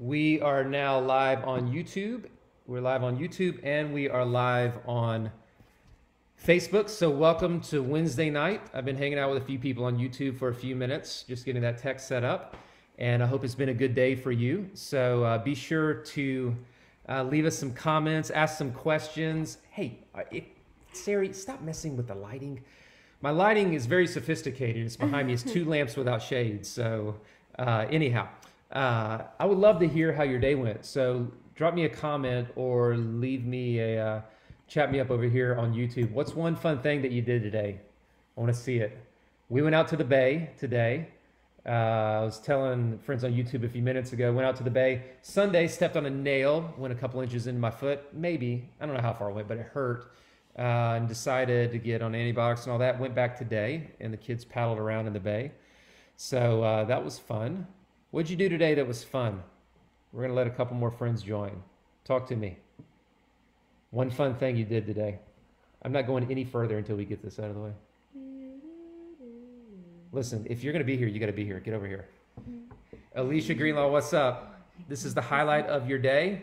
We 0.00 0.40
are 0.42 0.62
now 0.62 1.00
live 1.00 1.42
on 1.42 1.72
YouTube. 1.72 2.26
We're 2.68 2.80
live 2.80 3.02
on 3.02 3.18
YouTube 3.18 3.58
and 3.64 3.92
we 3.92 4.08
are 4.08 4.24
live 4.24 4.74
on 4.86 5.32
Facebook. 6.40 6.88
So, 6.88 7.10
welcome 7.10 7.60
to 7.62 7.82
Wednesday 7.82 8.30
night. 8.30 8.60
I've 8.72 8.84
been 8.84 8.96
hanging 8.96 9.18
out 9.18 9.28
with 9.28 9.42
a 9.42 9.44
few 9.44 9.58
people 9.58 9.84
on 9.84 9.98
YouTube 9.98 10.38
for 10.38 10.50
a 10.50 10.54
few 10.54 10.76
minutes, 10.76 11.24
just 11.26 11.44
getting 11.44 11.62
that 11.62 11.78
tech 11.78 11.98
set 11.98 12.22
up. 12.22 12.56
And 12.98 13.24
I 13.24 13.26
hope 13.26 13.42
it's 13.42 13.56
been 13.56 13.70
a 13.70 13.74
good 13.74 13.96
day 13.96 14.14
for 14.14 14.30
you. 14.30 14.70
So, 14.72 15.24
uh, 15.24 15.38
be 15.38 15.56
sure 15.56 15.94
to 15.94 16.56
uh, 17.08 17.24
leave 17.24 17.44
us 17.44 17.58
some 17.58 17.74
comments, 17.74 18.30
ask 18.30 18.56
some 18.56 18.70
questions. 18.70 19.58
Hey, 19.70 19.98
uh, 20.14 20.20
it, 20.30 20.44
Sari, 20.92 21.32
stop 21.32 21.60
messing 21.62 21.96
with 21.96 22.06
the 22.06 22.14
lighting. 22.14 22.62
My 23.20 23.30
lighting 23.30 23.74
is 23.74 23.86
very 23.86 24.06
sophisticated. 24.06 24.86
It's 24.86 24.96
behind 24.96 25.26
me. 25.26 25.32
It's 25.32 25.42
two 25.42 25.64
lamps 25.68 25.96
without 25.96 26.22
shades. 26.22 26.68
So, 26.68 27.16
uh, 27.58 27.86
anyhow, 27.90 28.28
uh, 28.72 29.22
I 29.38 29.44
would 29.44 29.58
love 29.58 29.80
to 29.80 29.88
hear 29.88 30.12
how 30.12 30.22
your 30.22 30.38
day 30.38 30.54
went. 30.54 30.84
So, 30.84 31.30
drop 31.54 31.74
me 31.74 31.84
a 31.84 31.88
comment 31.88 32.48
or 32.54 32.96
leave 32.96 33.44
me 33.44 33.80
a 33.80 34.06
uh, 34.06 34.20
chat 34.68 34.92
me 34.92 35.00
up 35.00 35.10
over 35.10 35.24
here 35.24 35.56
on 35.56 35.72
YouTube. 35.72 36.10
What's 36.12 36.34
one 36.34 36.54
fun 36.54 36.80
thing 36.80 37.02
that 37.02 37.10
you 37.10 37.22
did 37.22 37.42
today? 37.42 37.80
I 38.36 38.40
want 38.40 38.54
to 38.54 38.60
see 38.60 38.78
it. 38.78 38.96
We 39.48 39.62
went 39.62 39.74
out 39.74 39.88
to 39.88 39.96
the 39.96 40.04
bay 40.04 40.50
today. 40.58 41.08
Uh, 41.66 41.70
I 41.70 42.24
was 42.24 42.38
telling 42.38 42.98
friends 42.98 43.24
on 43.24 43.32
YouTube 43.32 43.64
a 43.64 43.68
few 43.68 43.82
minutes 43.82 44.12
ago. 44.12 44.32
Went 44.32 44.46
out 44.46 44.56
to 44.56 44.62
the 44.62 44.70
bay 44.70 45.02
Sunday. 45.22 45.66
Stepped 45.66 45.96
on 45.96 46.06
a 46.06 46.10
nail. 46.10 46.72
Went 46.78 46.92
a 46.92 46.96
couple 46.96 47.20
inches 47.20 47.46
into 47.46 47.60
my 47.60 47.70
foot. 47.70 48.14
Maybe 48.14 48.68
I 48.80 48.86
don't 48.86 48.94
know 48.94 49.02
how 49.02 49.14
far 49.14 49.30
away, 49.30 49.42
but 49.46 49.56
it 49.56 49.66
hurt 49.72 50.12
uh, 50.58 50.96
and 50.96 51.08
decided 51.08 51.72
to 51.72 51.78
get 51.78 52.02
on 52.02 52.14
antibiotics 52.14 52.64
and 52.64 52.72
all 52.72 52.78
that. 52.78 52.98
Went 52.98 53.14
back 53.14 53.38
today, 53.38 53.90
and 54.00 54.12
the 54.12 54.16
kids 54.16 54.44
paddled 54.44 54.78
around 54.78 55.06
in 55.06 55.12
the 55.12 55.20
bay. 55.20 55.52
So 56.16 56.62
uh, 56.62 56.84
that 56.84 57.04
was 57.04 57.18
fun. 57.18 57.66
What'd 58.10 58.30
you 58.30 58.36
do 58.36 58.48
today 58.48 58.74
that 58.74 58.86
was 58.86 59.04
fun? 59.04 59.42
We're 60.12 60.22
going 60.22 60.30
to 60.30 60.36
let 60.36 60.46
a 60.46 60.50
couple 60.50 60.74
more 60.76 60.90
friends 60.90 61.22
join. 61.22 61.62
Talk 62.04 62.26
to 62.28 62.36
me. 62.36 62.56
One 63.90 64.10
fun 64.10 64.34
thing 64.34 64.56
you 64.56 64.64
did 64.64 64.86
today. 64.86 65.18
I'm 65.82 65.92
not 65.92 66.06
going 66.06 66.26
any 66.30 66.44
further 66.44 66.78
until 66.78 66.96
we 66.96 67.04
get 67.04 67.22
this 67.22 67.38
out 67.38 67.50
of 67.50 67.54
the 67.54 67.60
way. 67.60 67.72
Listen, 70.10 70.46
if 70.48 70.64
you're 70.64 70.72
going 70.72 70.80
to 70.80 70.86
be 70.86 70.96
here, 70.96 71.06
you 71.06 71.20
got 71.20 71.26
to 71.26 71.32
be 71.32 71.44
here. 71.44 71.60
Get 71.60 71.74
over 71.74 71.86
here. 71.86 72.08
Alicia 73.14 73.52
Greenlaw, 73.52 73.90
what's 73.90 74.14
up? 74.14 74.58
This 74.88 75.04
is 75.04 75.12
the 75.12 75.20
highlight 75.20 75.66
of 75.66 75.86
your 75.86 75.98
day. 75.98 76.42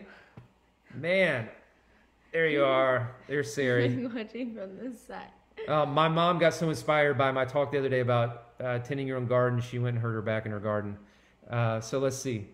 Man, 0.93 1.49
there 2.31 2.47
you 2.47 2.63
are. 2.63 3.15
There's 3.27 3.51
Sari. 3.51 3.85
I'm 3.85 4.13
watching 4.13 4.53
from 4.53 4.77
this 4.77 5.01
side. 5.01 5.31
Uh, 5.67 5.85
my 5.85 6.07
mom 6.07 6.37
got 6.37 6.53
so 6.53 6.69
inspired 6.69 7.17
by 7.17 7.31
my 7.31 7.43
talk 7.43 7.71
the 7.71 7.79
other 7.79 7.89
day 7.89 8.01
about 8.01 8.49
uh, 8.63 8.77
tending 8.79 9.07
your 9.07 9.17
own 9.17 9.25
garden. 9.25 9.59
She 9.59 9.79
went 9.79 9.95
and 9.95 10.03
hurt 10.03 10.13
her 10.13 10.21
back 10.21 10.45
in 10.45 10.51
her 10.51 10.59
garden. 10.59 10.95
Uh, 11.49 11.79
so 11.79 11.99
let's 11.99 12.17
see. 12.17 12.47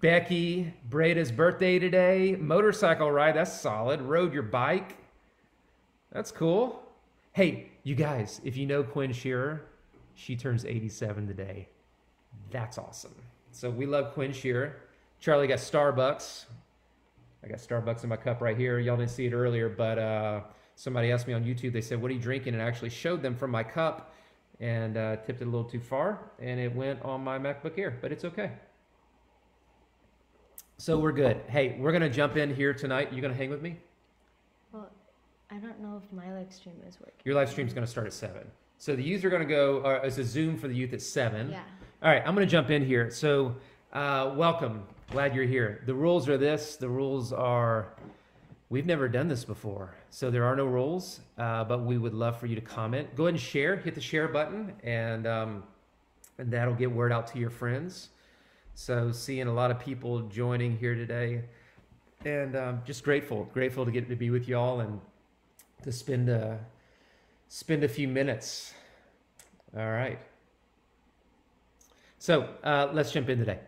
Becky, 0.00 0.74
Breda's 0.88 1.32
birthday 1.32 1.78
today. 1.78 2.36
Motorcycle 2.38 3.10
ride, 3.10 3.36
that's 3.36 3.60
solid. 3.60 4.02
Rode 4.02 4.32
your 4.32 4.42
bike. 4.42 4.96
That's 6.12 6.30
cool. 6.30 6.82
Hey, 7.32 7.68
you 7.82 7.94
guys, 7.94 8.40
if 8.44 8.56
you 8.56 8.66
know 8.66 8.82
Quinn 8.82 9.12
Shearer, 9.12 9.66
she 10.14 10.36
turns 10.36 10.64
87 10.64 11.26
today. 11.26 11.68
That's 12.50 12.76
awesome. 12.76 13.14
So 13.52 13.70
we 13.70 13.86
love 13.86 14.12
Quinn 14.12 14.32
Shearer. 14.32 14.76
Charlie 15.18 15.46
got 15.46 15.58
Starbucks. 15.58 16.44
I 17.42 17.48
got 17.48 17.58
Starbucks 17.58 18.02
in 18.02 18.10
my 18.10 18.16
cup 18.16 18.40
right 18.40 18.56
here. 18.56 18.78
Y'all 18.78 18.96
didn't 18.96 19.10
see 19.10 19.26
it 19.26 19.32
earlier, 19.32 19.68
but 19.68 19.98
uh, 19.98 20.40
somebody 20.74 21.10
asked 21.10 21.26
me 21.26 21.32
on 21.32 21.44
YouTube. 21.44 21.72
They 21.72 21.80
said, 21.80 22.00
"What 22.00 22.10
are 22.10 22.14
you 22.14 22.20
drinking?" 22.20 22.54
And 22.54 22.62
I 22.62 22.66
actually 22.66 22.90
showed 22.90 23.22
them 23.22 23.34
from 23.34 23.50
my 23.50 23.62
cup 23.62 24.09
and 24.60 24.96
uh, 24.96 25.16
tipped 25.16 25.40
it 25.40 25.46
a 25.46 25.50
little 25.50 25.64
too 25.64 25.80
far, 25.80 26.30
and 26.38 26.60
it 26.60 26.74
went 26.74 27.02
on 27.02 27.24
my 27.24 27.38
MacBook 27.38 27.78
Air. 27.78 27.98
But 28.00 28.12
it's 28.12 28.24
okay. 28.24 28.52
So 30.76 30.98
we're 30.98 31.12
good. 31.12 31.40
Hey, 31.48 31.76
we're 31.78 31.92
gonna 31.92 32.10
jump 32.10 32.36
in 32.36 32.54
here 32.54 32.72
tonight. 32.72 33.12
You 33.12 33.20
gonna 33.20 33.34
hang 33.34 33.50
with 33.50 33.62
me? 33.62 33.76
Well, 34.72 34.90
I 35.50 35.56
don't 35.56 35.80
know 35.80 36.00
if 36.02 36.12
my 36.12 36.32
live 36.32 36.52
stream 36.52 36.76
is 36.86 36.98
working. 37.00 37.20
Your 37.24 37.34
live 37.34 37.50
stream's 37.50 37.72
gonna 37.72 37.86
start 37.86 38.06
at 38.06 38.12
seven. 38.12 38.42
So 38.78 38.96
the 38.96 39.02
youth 39.02 39.24
are 39.24 39.30
gonna 39.30 39.44
go. 39.44 39.80
Uh, 39.80 40.00
it's 40.04 40.18
a 40.18 40.24
Zoom 40.24 40.56
for 40.56 40.68
the 40.68 40.74
youth 40.74 40.92
at 40.92 41.02
seven. 41.02 41.50
Yeah. 41.50 41.62
All 42.02 42.10
right, 42.10 42.22
I'm 42.24 42.34
to 42.36 42.46
jump 42.46 42.70
in 42.70 42.84
here. 42.84 43.10
So, 43.10 43.56
uh, 43.92 44.32
welcome. 44.34 44.84
Glad 45.10 45.34
you're 45.34 45.44
here. 45.44 45.82
The 45.86 45.94
rules 45.94 46.28
are 46.28 46.38
this 46.38 46.76
the 46.76 46.88
rules 46.88 47.32
are 47.32 47.92
we've 48.70 48.86
never 48.86 49.08
done 49.08 49.28
this 49.28 49.44
before. 49.44 49.94
So, 50.08 50.30
there 50.30 50.44
are 50.44 50.56
no 50.56 50.64
rules, 50.64 51.20
uh, 51.36 51.64
but 51.64 51.84
we 51.84 51.98
would 51.98 52.14
love 52.14 52.40
for 52.40 52.46
you 52.46 52.54
to 52.54 52.62
comment. 52.62 53.14
Go 53.14 53.24
ahead 53.24 53.34
and 53.34 53.40
share, 53.40 53.76
hit 53.76 53.94
the 53.94 54.00
share 54.00 54.28
button, 54.28 54.72
and, 54.82 55.26
um, 55.26 55.64
and 56.38 56.50
that'll 56.50 56.74
get 56.74 56.90
word 56.90 57.12
out 57.12 57.26
to 57.28 57.38
your 57.38 57.50
friends. 57.50 58.08
So, 58.74 59.12
seeing 59.12 59.46
a 59.46 59.52
lot 59.52 59.70
of 59.70 59.78
people 59.78 60.20
joining 60.22 60.78
here 60.78 60.94
today, 60.94 61.42
and 62.24 62.56
um, 62.56 62.80
just 62.86 63.04
grateful, 63.04 63.44
grateful 63.52 63.84
to 63.84 63.90
get 63.90 64.08
to 64.08 64.16
be 64.16 64.30
with 64.30 64.48
y'all 64.48 64.80
and 64.80 65.00
to 65.82 65.92
spend 65.92 66.28
a, 66.28 66.58
spend 67.48 67.84
a 67.84 67.88
few 67.88 68.08
minutes. 68.08 68.72
All 69.76 69.90
right. 69.90 70.18
So 72.18 72.48
uh, 72.62 72.88
let's 72.92 73.12
jump 73.12 73.30
in 73.30 73.38
today. 73.38 73.60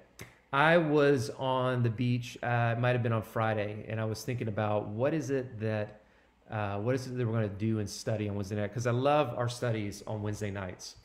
I 0.52 0.76
was 0.76 1.30
on 1.38 1.82
the 1.82 1.88
beach. 1.88 2.36
Uh, 2.42 2.74
it 2.76 2.80
might 2.80 2.90
have 2.90 3.02
been 3.02 3.14
on 3.14 3.22
Friday, 3.22 3.86
and 3.88 3.98
I 3.98 4.04
was 4.04 4.22
thinking 4.22 4.48
about 4.48 4.88
what 4.88 5.14
is 5.14 5.30
it 5.30 5.58
that 5.60 6.02
uh, 6.50 6.76
what 6.76 6.94
is 6.94 7.06
it 7.06 7.16
that 7.16 7.26
we're 7.26 7.32
going 7.32 7.48
to 7.48 7.56
do 7.56 7.78
and 7.78 7.88
study 7.88 8.28
on 8.28 8.34
Wednesday 8.34 8.56
night? 8.56 8.68
Because 8.68 8.86
I 8.86 8.90
love 8.90 9.32
our 9.38 9.48
studies 9.48 10.02
on 10.06 10.20
Wednesday 10.20 10.50
nights. 10.50 10.96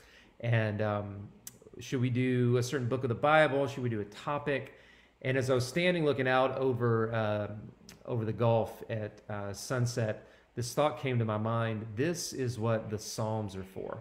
And 0.42 0.82
um, 0.82 1.30
should 1.80 2.02
we 2.02 2.10
do 2.10 2.58
a 2.58 2.64
certain 2.64 2.90
book 2.90 3.04
of 3.04 3.08
the 3.08 3.16
Bible? 3.16 3.66
Should 3.68 3.84
we 3.84 3.90
do 3.90 4.02
a 4.02 4.06
topic? 4.06 4.74
And 5.22 5.38
as 5.38 5.50
I 5.50 5.54
was 5.54 5.66
standing 5.66 6.04
looking 6.04 6.28
out 6.28 6.58
over 6.58 7.14
uh, 7.14 7.48
over 8.06 8.26
the 8.26 8.34
Gulf 8.34 8.84
at 8.90 9.22
uh, 9.30 9.54
sunset, 9.54 10.28
this 10.56 10.74
thought 10.74 11.00
came 11.00 11.20
to 11.20 11.26
my 11.26 11.38
mind. 11.38 11.86
This 11.96 12.34
is 12.34 12.60
what 12.60 12.90
the 12.90 13.00
Psalms 13.00 13.56
are 13.56 13.64
for. 13.64 14.00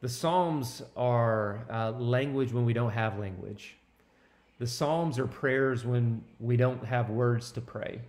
The 0.00 0.08
Psalms 0.08 0.82
are 0.96 1.64
uh, 1.70 1.92
language 1.92 2.52
when 2.52 2.64
we 2.64 2.72
don't 2.72 2.92
have 2.92 3.18
language. 3.20 3.76
The 4.58 4.66
Psalms 4.66 5.18
are 5.18 5.26
prayers 5.26 5.84
when 5.84 6.24
we 6.40 6.56
don't 6.56 6.82
have 6.84 7.10
words 7.10 7.52
to 7.52 7.60
pray. 7.60 8.00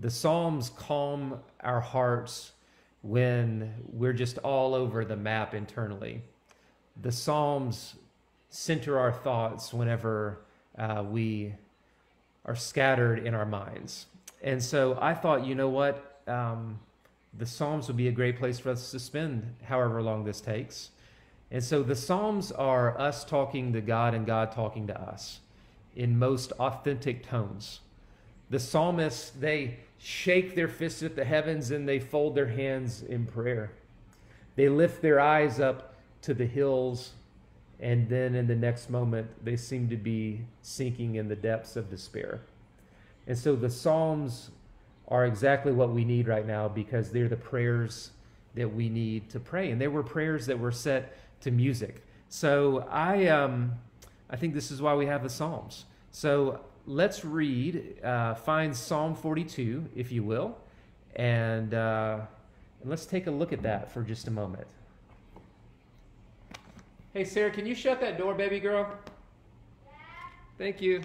The 0.00 0.10
Psalms 0.10 0.70
calm 0.76 1.38
our 1.60 1.80
hearts 1.80 2.52
when 3.02 3.72
we're 3.92 4.12
just 4.12 4.38
all 4.38 4.74
over 4.74 5.04
the 5.04 5.16
map 5.16 5.54
internally. 5.54 6.22
The 7.00 7.12
Psalms 7.12 7.94
center 8.50 8.98
our 8.98 9.12
thoughts 9.12 9.72
whenever 9.72 10.40
uh, 10.76 11.04
we 11.08 11.54
are 12.44 12.56
scattered 12.56 13.24
in 13.24 13.34
our 13.34 13.46
minds. 13.46 14.06
And 14.42 14.62
so 14.62 14.98
I 15.00 15.14
thought, 15.14 15.46
you 15.46 15.54
know 15.54 15.68
what? 15.68 16.22
Um, 16.26 16.80
the 17.38 17.46
Psalms 17.46 17.86
would 17.86 17.96
be 17.96 18.08
a 18.08 18.12
great 18.12 18.36
place 18.36 18.58
for 18.58 18.70
us 18.70 18.90
to 18.90 18.98
spend 18.98 19.54
however 19.62 20.02
long 20.02 20.24
this 20.24 20.40
takes. 20.40 20.90
And 21.52 21.62
so 21.62 21.84
the 21.84 21.94
Psalms 21.94 22.50
are 22.50 22.98
us 22.98 23.24
talking 23.24 23.72
to 23.74 23.80
God 23.80 24.14
and 24.14 24.26
God 24.26 24.50
talking 24.50 24.88
to 24.88 25.00
us 25.00 25.38
in 25.96 26.18
most 26.18 26.52
authentic 26.52 27.26
tones. 27.26 27.80
The 28.50 28.58
psalmists, 28.58 29.30
they 29.30 29.78
shake 29.98 30.54
their 30.54 30.68
fists 30.68 31.02
at 31.02 31.16
the 31.16 31.24
heavens 31.24 31.70
and 31.70 31.88
they 31.88 31.98
fold 31.98 32.34
their 32.34 32.48
hands 32.48 33.02
in 33.02 33.26
prayer. 33.26 33.72
They 34.56 34.68
lift 34.68 35.02
their 35.02 35.20
eyes 35.20 35.60
up 35.60 35.94
to 36.22 36.34
the 36.34 36.46
hills, 36.46 37.12
and 37.80 38.08
then 38.08 38.34
in 38.34 38.46
the 38.46 38.56
next 38.56 38.90
moment, 38.90 39.28
they 39.44 39.56
seem 39.56 39.88
to 39.88 39.96
be 39.96 40.40
sinking 40.62 41.14
in 41.14 41.28
the 41.28 41.36
depths 41.36 41.76
of 41.76 41.90
despair. 41.90 42.40
And 43.26 43.38
so 43.38 43.54
the 43.54 43.70
Psalms 43.70 44.50
are 45.06 45.26
exactly 45.26 45.72
what 45.72 45.90
we 45.90 46.04
need 46.04 46.26
right 46.26 46.46
now 46.46 46.68
because 46.68 47.10
they're 47.10 47.28
the 47.28 47.36
prayers 47.36 48.10
that 48.54 48.74
we 48.74 48.88
need 48.88 49.30
to 49.30 49.40
pray. 49.40 49.70
And 49.70 49.80
they 49.80 49.88
were 49.88 50.02
prayers 50.02 50.46
that 50.46 50.58
were 50.58 50.72
set 50.72 51.16
to 51.42 51.50
music. 51.50 52.04
So 52.28 52.86
I, 52.90 53.28
um, 53.28 53.72
I 54.30 54.36
think 54.36 54.54
this 54.54 54.70
is 54.70 54.82
why 54.82 54.94
we 54.94 55.06
have 55.06 55.22
the 55.22 55.30
Psalms. 55.30 55.86
So 56.10 56.60
let's 56.86 57.24
read, 57.24 58.02
uh, 58.02 58.34
find 58.34 58.74
Psalm 58.74 59.14
42, 59.14 59.88
if 59.94 60.12
you 60.12 60.22
will, 60.22 60.56
and, 61.16 61.74
uh, 61.74 62.20
and 62.80 62.90
let's 62.90 63.06
take 63.06 63.26
a 63.26 63.30
look 63.30 63.52
at 63.52 63.62
that 63.62 63.90
for 63.90 64.02
just 64.02 64.26
a 64.26 64.30
moment. 64.30 64.66
Hey, 67.14 67.24
Sarah, 67.24 67.50
can 67.50 67.66
you 67.66 67.74
shut 67.74 68.00
that 68.00 68.18
door, 68.18 68.34
baby 68.34 68.60
girl? 68.60 68.86
Thank 70.58 70.80
you. 70.80 71.02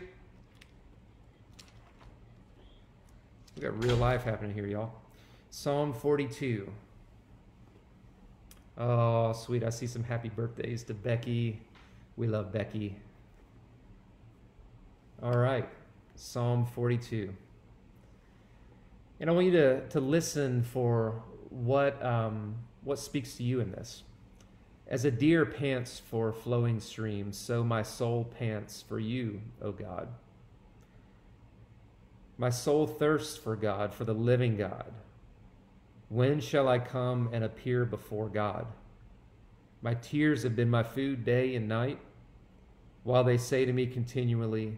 We 3.55 3.61
got 3.61 3.83
real 3.83 3.95
life 3.95 4.23
happening 4.23 4.53
here, 4.53 4.65
y'all. 4.65 4.91
Psalm 5.51 5.93
42. 5.93 6.71
Oh, 8.77 9.31
sweet. 9.33 9.63
I 9.63 9.69
see 9.69 9.85
some 9.85 10.03
happy 10.03 10.29
birthdays 10.29 10.83
to 10.85 10.93
Becky. 10.93 11.61
We 12.17 12.27
love 12.27 12.51
Becky. 12.51 12.95
All 15.23 15.37
right. 15.37 15.69
Psalm 16.15 16.65
42. 16.65 17.33
And 19.21 19.29
I 19.29 19.33
want 19.33 19.45
you 19.45 19.53
to, 19.53 19.87
to 19.87 20.01
listen 20.01 20.63
for 20.63 21.23
what, 21.49 22.03
um, 22.03 22.55
what 22.83 22.99
speaks 22.99 23.35
to 23.35 23.43
you 23.43 23.61
in 23.61 23.71
this. 23.71 24.03
As 24.85 25.05
a 25.05 25.11
deer 25.11 25.45
pants 25.45 26.01
for 26.09 26.33
flowing 26.33 26.81
streams, 26.81 27.37
so 27.37 27.63
my 27.63 27.83
soul 27.83 28.25
pants 28.37 28.83
for 28.85 28.99
you, 28.99 29.39
O 29.61 29.71
God. 29.71 30.09
My 32.37 32.49
soul 32.49 32.85
thirsts 32.85 33.37
for 33.37 33.55
God, 33.55 33.93
for 33.93 34.03
the 34.03 34.13
living 34.13 34.57
God. 34.57 34.91
When 36.09 36.41
shall 36.41 36.67
I 36.67 36.79
come 36.79 37.29
and 37.31 37.45
appear 37.45 37.85
before 37.85 38.27
God? 38.27 38.65
My 39.81 39.93
tears 39.93 40.43
have 40.43 40.57
been 40.57 40.69
my 40.69 40.83
food 40.83 41.23
day 41.23 41.55
and 41.55 41.69
night, 41.69 41.99
while 43.03 43.23
they 43.23 43.37
say 43.37 43.63
to 43.63 43.71
me 43.71 43.87
continually, 43.87 44.77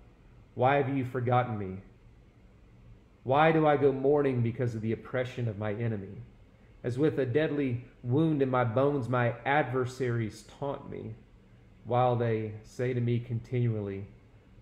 why 0.55 0.75
have 0.75 0.95
you 0.95 1.05
forgotten 1.05 1.57
me? 1.57 1.77
Why 3.23 3.51
do 3.51 3.67
I 3.67 3.77
go 3.77 3.91
mourning 3.91 4.41
because 4.41 4.75
of 4.75 4.81
the 4.81 4.91
oppression 4.91 5.47
of 5.47 5.57
my 5.57 5.73
enemy? 5.73 6.21
As 6.83 6.97
with 6.97 7.19
a 7.19 7.25
deadly 7.25 7.85
wound 8.03 8.41
in 8.41 8.49
my 8.49 8.63
bones, 8.63 9.07
my 9.07 9.35
adversaries 9.45 10.45
taunt 10.59 10.89
me, 10.89 11.13
while 11.85 12.15
they 12.15 12.53
say 12.63 12.93
to 12.93 13.01
me 13.01 13.19
continually, 13.19 14.07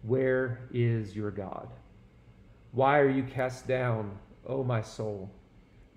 where 0.03 0.59
is 0.73 1.15
your 1.15 1.31
God? 1.31 1.69
Why 2.71 2.99
are 2.99 3.09
you 3.09 3.23
cast 3.23 3.67
down, 3.67 4.17
O 4.45 4.63
my 4.63 4.81
soul? 4.81 5.29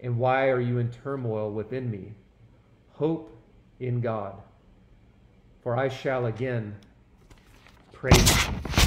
And 0.01 0.19
why 0.19 0.49
are 0.49 0.61
you 0.61 0.79
in 0.79 0.91
turmoil 0.91 1.51
within 1.51 1.91
me? 1.91 2.15
Hope 2.93 3.37
in 3.79 4.01
God, 4.01 4.35
for 5.63 5.77
I 5.77 5.89
shall 5.89 6.27
again 6.27 6.77
praise 7.93 8.31
him. 8.31 8.82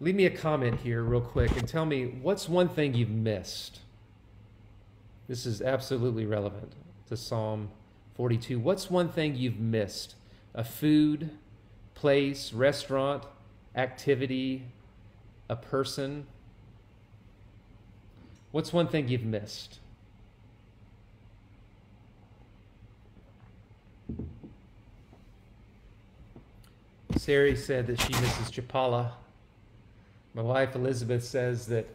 Leave 0.00 0.14
me 0.14 0.26
a 0.26 0.30
comment 0.30 0.80
here, 0.80 1.02
real 1.02 1.20
quick, 1.20 1.50
and 1.56 1.66
tell 1.66 1.84
me 1.84 2.06
what's 2.22 2.48
one 2.48 2.68
thing 2.68 2.94
you've 2.94 3.10
missed? 3.10 3.80
This 5.26 5.44
is 5.44 5.60
absolutely 5.60 6.24
relevant 6.24 6.72
to 7.08 7.16
Psalm 7.16 7.70
42. 8.14 8.60
What's 8.60 8.90
one 8.90 9.08
thing 9.08 9.34
you've 9.34 9.58
missed? 9.58 10.14
A 10.54 10.62
food, 10.62 11.30
place, 11.94 12.52
restaurant, 12.52 13.24
activity, 13.74 14.66
a 15.48 15.56
person? 15.56 16.26
What's 18.52 18.72
one 18.72 18.86
thing 18.86 19.08
you've 19.08 19.24
missed? 19.24 19.80
Sari 27.16 27.56
said 27.56 27.88
that 27.88 28.00
she 28.00 28.12
misses 28.12 28.50
Chapala. 28.50 29.10
My 30.38 30.44
wife 30.44 30.76
Elizabeth 30.76 31.24
says 31.24 31.66
that 31.66 31.88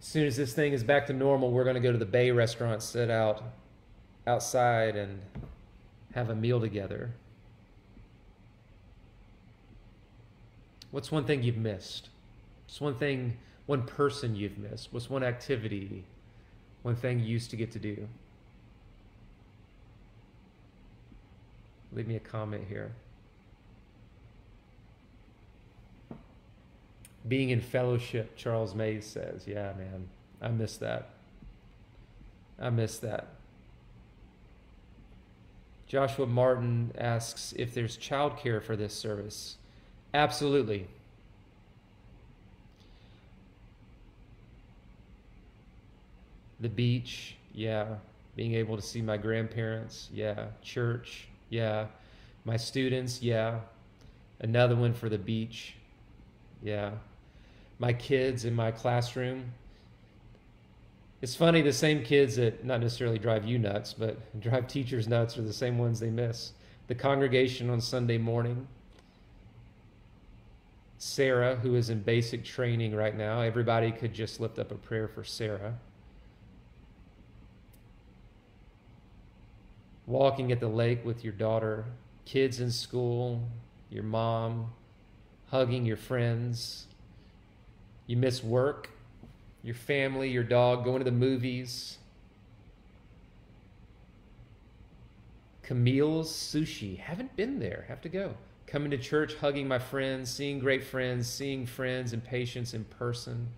as 0.00 0.04
soon 0.04 0.26
as 0.26 0.36
this 0.36 0.54
thing 0.54 0.72
is 0.72 0.82
back 0.82 1.06
to 1.06 1.12
normal, 1.12 1.52
we're 1.52 1.62
going 1.62 1.76
to 1.76 1.80
go 1.80 1.92
to 1.92 1.98
the 1.98 2.04
Bay 2.04 2.32
restaurant, 2.32 2.82
sit 2.82 3.12
out 3.12 3.44
outside, 4.26 4.96
and 4.96 5.20
have 6.14 6.30
a 6.30 6.34
meal 6.34 6.58
together. 6.58 7.12
What's 10.90 11.12
one 11.12 11.24
thing 11.24 11.44
you've 11.44 11.56
missed? 11.56 12.08
What's 12.64 12.80
one 12.80 12.96
thing, 12.96 13.36
one 13.66 13.84
person 13.84 14.34
you've 14.34 14.58
missed? 14.58 14.88
What's 14.90 15.08
one 15.08 15.22
activity, 15.22 16.02
one 16.82 16.96
thing 16.96 17.20
you 17.20 17.26
used 17.26 17.50
to 17.50 17.56
get 17.56 17.70
to 17.70 17.78
do? 17.78 18.08
Leave 21.92 22.08
me 22.08 22.16
a 22.16 22.20
comment 22.20 22.64
here. 22.68 22.90
Being 27.28 27.50
in 27.50 27.60
fellowship, 27.60 28.36
Charles 28.36 28.74
Mays 28.74 29.04
says, 29.04 29.46
Yeah, 29.46 29.72
man, 29.76 30.08
I 30.40 30.48
miss 30.48 30.76
that. 30.78 31.10
I 32.60 32.70
miss 32.70 32.98
that. 32.98 33.28
Joshua 35.86 36.26
Martin 36.26 36.92
asks 36.98 37.54
if 37.56 37.72
there's 37.72 37.96
childcare 37.96 38.62
for 38.62 38.76
this 38.76 38.92
service. 38.92 39.56
Absolutely. 40.12 40.86
The 46.60 46.68
beach, 46.68 47.36
yeah. 47.54 47.86
Being 48.34 48.54
able 48.54 48.76
to 48.76 48.82
see 48.82 49.00
my 49.00 49.16
grandparents, 49.16 50.08
yeah. 50.12 50.46
Church, 50.62 51.28
yeah. 51.50 51.86
My 52.44 52.56
students, 52.56 53.22
yeah. 53.22 53.60
Another 54.40 54.74
one 54.76 54.92
for 54.92 55.08
the 55.08 55.18
beach, 55.18 55.74
yeah. 56.62 56.90
My 57.78 57.92
kids 57.92 58.44
in 58.44 58.54
my 58.54 58.70
classroom. 58.70 59.52
It's 61.22 61.34
funny, 61.34 61.62
the 61.62 61.72
same 61.72 62.02
kids 62.02 62.36
that 62.36 62.64
not 62.64 62.80
necessarily 62.80 63.18
drive 63.18 63.44
you 63.44 63.58
nuts, 63.58 63.92
but 63.92 64.40
drive 64.40 64.68
teachers 64.68 65.08
nuts 65.08 65.36
are 65.38 65.42
the 65.42 65.52
same 65.52 65.78
ones 65.78 66.00
they 66.00 66.10
miss. 66.10 66.52
The 66.88 66.94
congregation 66.94 67.68
on 67.68 67.80
Sunday 67.80 68.18
morning, 68.18 68.66
Sarah, 70.98 71.56
who 71.56 71.74
is 71.74 71.90
in 71.90 72.00
basic 72.00 72.44
training 72.44 72.94
right 72.94 73.16
now. 73.16 73.40
Everybody 73.40 73.92
could 73.92 74.14
just 74.14 74.40
lift 74.40 74.58
up 74.58 74.70
a 74.70 74.76
prayer 74.76 75.08
for 75.08 75.24
Sarah. 75.24 75.74
Walking 80.06 80.52
at 80.52 80.60
the 80.60 80.68
lake 80.68 81.04
with 81.04 81.24
your 81.24 81.32
daughter, 81.32 81.84
kids 82.24 82.60
in 82.60 82.70
school, 82.70 83.42
your 83.90 84.04
mom, 84.04 84.72
hugging 85.48 85.84
your 85.84 85.96
friends. 85.96 86.86
You 88.06 88.16
miss 88.16 88.42
work, 88.42 88.90
your 89.62 89.74
family, 89.74 90.30
your 90.30 90.44
dog, 90.44 90.84
going 90.84 90.98
to 90.98 91.04
the 91.04 91.10
movies. 91.10 91.98
Camille's 95.62 96.30
Sushi. 96.32 96.98
Haven't 96.98 97.34
been 97.36 97.58
there. 97.58 97.84
Have 97.88 98.00
to 98.02 98.08
go 98.08 98.34
coming 98.66 98.90
to 98.90 98.98
church, 98.98 99.34
hugging 99.36 99.68
my 99.68 99.78
friends, 99.78 100.30
seeing 100.30 100.58
great 100.58 100.84
friends, 100.84 101.28
seeing 101.28 101.66
friends 101.66 102.12
and 102.12 102.22
patients 102.22 102.74
in 102.74 102.84
person, 102.84 103.48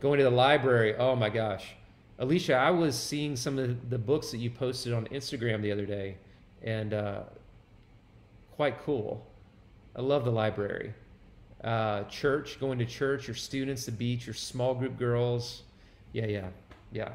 going 0.00 0.18
to 0.18 0.24
the 0.24 0.30
library. 0.30 0.96
Oh 0.96 1.14
my 1.14 1.28
gosh. 1.28 1.74
Alicia, 2.18 2.54
I 2.54 2.70
was 2.70 2.98
seeing 2.98 3.36
some 3.36 3.58
of 3.58 3.90
the 3.90 3.98
books 3.98 4.30
that 4.30 4.38
you 4.38 4.50
posted 4.50 4.92
on 4.92 5.06
Instagram 5.06 5.62
the 5.62 5.70
other 5.70 5.86
day, 5.86 6.16
and 6.62 6.92
uh, 6.92 7.20
quite 8.56 8.82
cool. 8.82 9.24
I 9.94 10.00
love 10.00 10.24
the 10.24 10.32
library. 10.32 10.94
Uh, 11.62 12.04
church, 12.04 12.60
going 12.60 12.78
to 12.78 12.86
church, 12.86 13.26
your 13.26 13.34
students, 13.34 13.86
the 13.86 13.92
beach, 13.92 14.26
your 14.26 14.34
small 14.34 14.74
group 14.74 14.96
girls. 14.96 15.62
Yeah, 16.12 16.26
yeah, 16.26 16.48
yeah. 16.92 17.10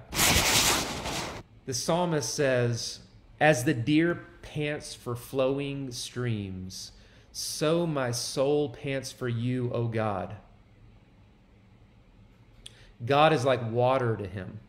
The 1.65 1.73
psalmist 1.73 2.33
says, 2.33 2.99
As 3.39 3.63
the 3.63 3.73
deer 3.73 4.25
pants 4.41 4.93
for 4.93 5.15
flowing 5.15 5.91
streams, 5.91 6.91
so 7.31 7.87
my 7.87 8.11
soul 8.11 8.69
pants 8.69 9.11
for 9.11 9.27
you, 9.27 9.71
O 9.73 9.87
God. 9.87 10.35
God 13.05 13.33
is 13.33 13.43
like 13.43 13.71
water 13.71 14.15
to 14.15 14.27
him. 14.27 14.59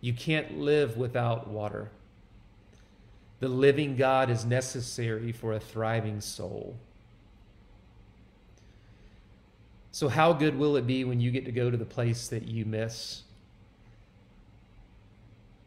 You 0.00 0.14
can't 0.14 0.58
live 0.58 0.96
without 0.96 1.48
water. 1.48 1.90
The 3.40 3.48
living 3.48 3.96
God 3.96 4.30
is 4.30 4.44
necessary 4.44 5.32
for 5.32 5.52
a 5.52 5.60
thriving 5.60 6.20
soul. 6.20 6.76
So, 9.92 10.08
how 10.08 10.32
good 10.32 10.56
will 10.56 10.76
it 10.76 10.86
be 10.86 11.04
when 11.04 11.20
you 11.20 11.30
get 11.30 11.44
to 11.46 11.52
go 11.52 11.70
to 11.70 11.76
the 11.76 11.84
place 11.84 12.28
that 12.28 12.46
you 12.46 12.64
miss? 12.64 13.22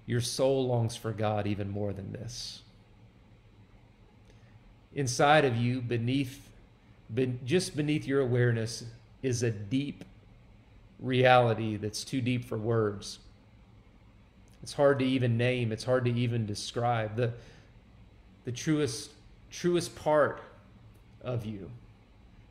Your 0.06 0.22
soul 0.22 0.68
longs 0.68 0.96
for 0.96 1.12
God 1.12 1.48
even 1.48 1.70
more 1.70 1.94
than 1.94 2.12
this 2.12 2.64
inside 4.96 5.46
of 5.46 5.56
you, 5.56 5.82
beneath 5.82 6.50
just 7.46 7.76
beneath 7.76 8.08
your 8.08 8.22
awareness 8.22 8.86
is 9.22 9.44
a 9.44 9.52
deep 9.52 10.04
reality 11.00 11.76
that's 11.76 12.04
too 12.04 12.22
deep 12.22 12.46
for 12.46 12.58
words. 12.58 13.20
It's 14.64 14.74
hard 14.74 15.00
to 15.00 15.06
even 15.06 15.38
name, 15.38 15.72
it's 15.72 15.84
hard 15.84 16.06
to 16.06 16.12
even 16.12 16.46
describe. 16.46 17.16
The, 17.16 17.34
the 18.46 18.52
truest, 18.52 19.12
truest 19.52 19.96
part 19.96 20.42
of 21.22 21.46
you, 21.46 21.70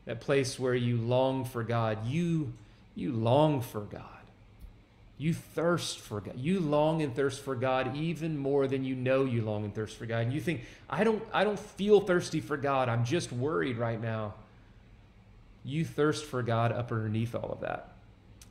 that 0.04 0.20
place 0.20 0.58
where 0.58 0.74
you 0.74 0.96
long 0.96 1.44
for 1.44 1.62
God, 1.62 2.06
you, 2.06 2.52
you 2.94 3.12
long 3.12 3.60
for 3.60 3.80
God. 3.80 4.04
You 5.18 5.34
thirst 5.34 6.00
for 6.00 6.20
God. 6.20 6.36
You 6.36 6.58
long 6.58 7.00
and 7.02 7.14
thirst 7.14 7.42
for 7.42 7.54
God 7.54 7.96
even 7.96 8.36
more 8.36 8.66
than 8.66 8.84
you 8.84 8.96
know 8.96 9.24
you 9.24 9.42
long 9.42 9.64
and 9.64 9.72
thirst 9.72 9.96
for 9.96 10.04
God. 10.04 10.24
And 10.24 10.32
you 10.32 10.40
think, 10.40 10.62
I 10.90 11.04
don't, 11.04 11.22
I 11.32 11.44
don't 11.44 11.58
feel 11.58 12.00
thirsty 12.00 12.40
for 12.40 12.56
God. 12.56 12.88
I'm 12.88 13.04
just 13.04 13.32
worried 13.32 13.76
right 13.76 14.00
now. 14.00 14.34
You 15.64 15.84
thirst 15.84 16.24
for 16.24 16.42
God 16.42 16.72
up 16.72 16.90
underneath 16.90 17.36
all 17.36 17.52
of 17.52 17.60
that. 17.60 17.92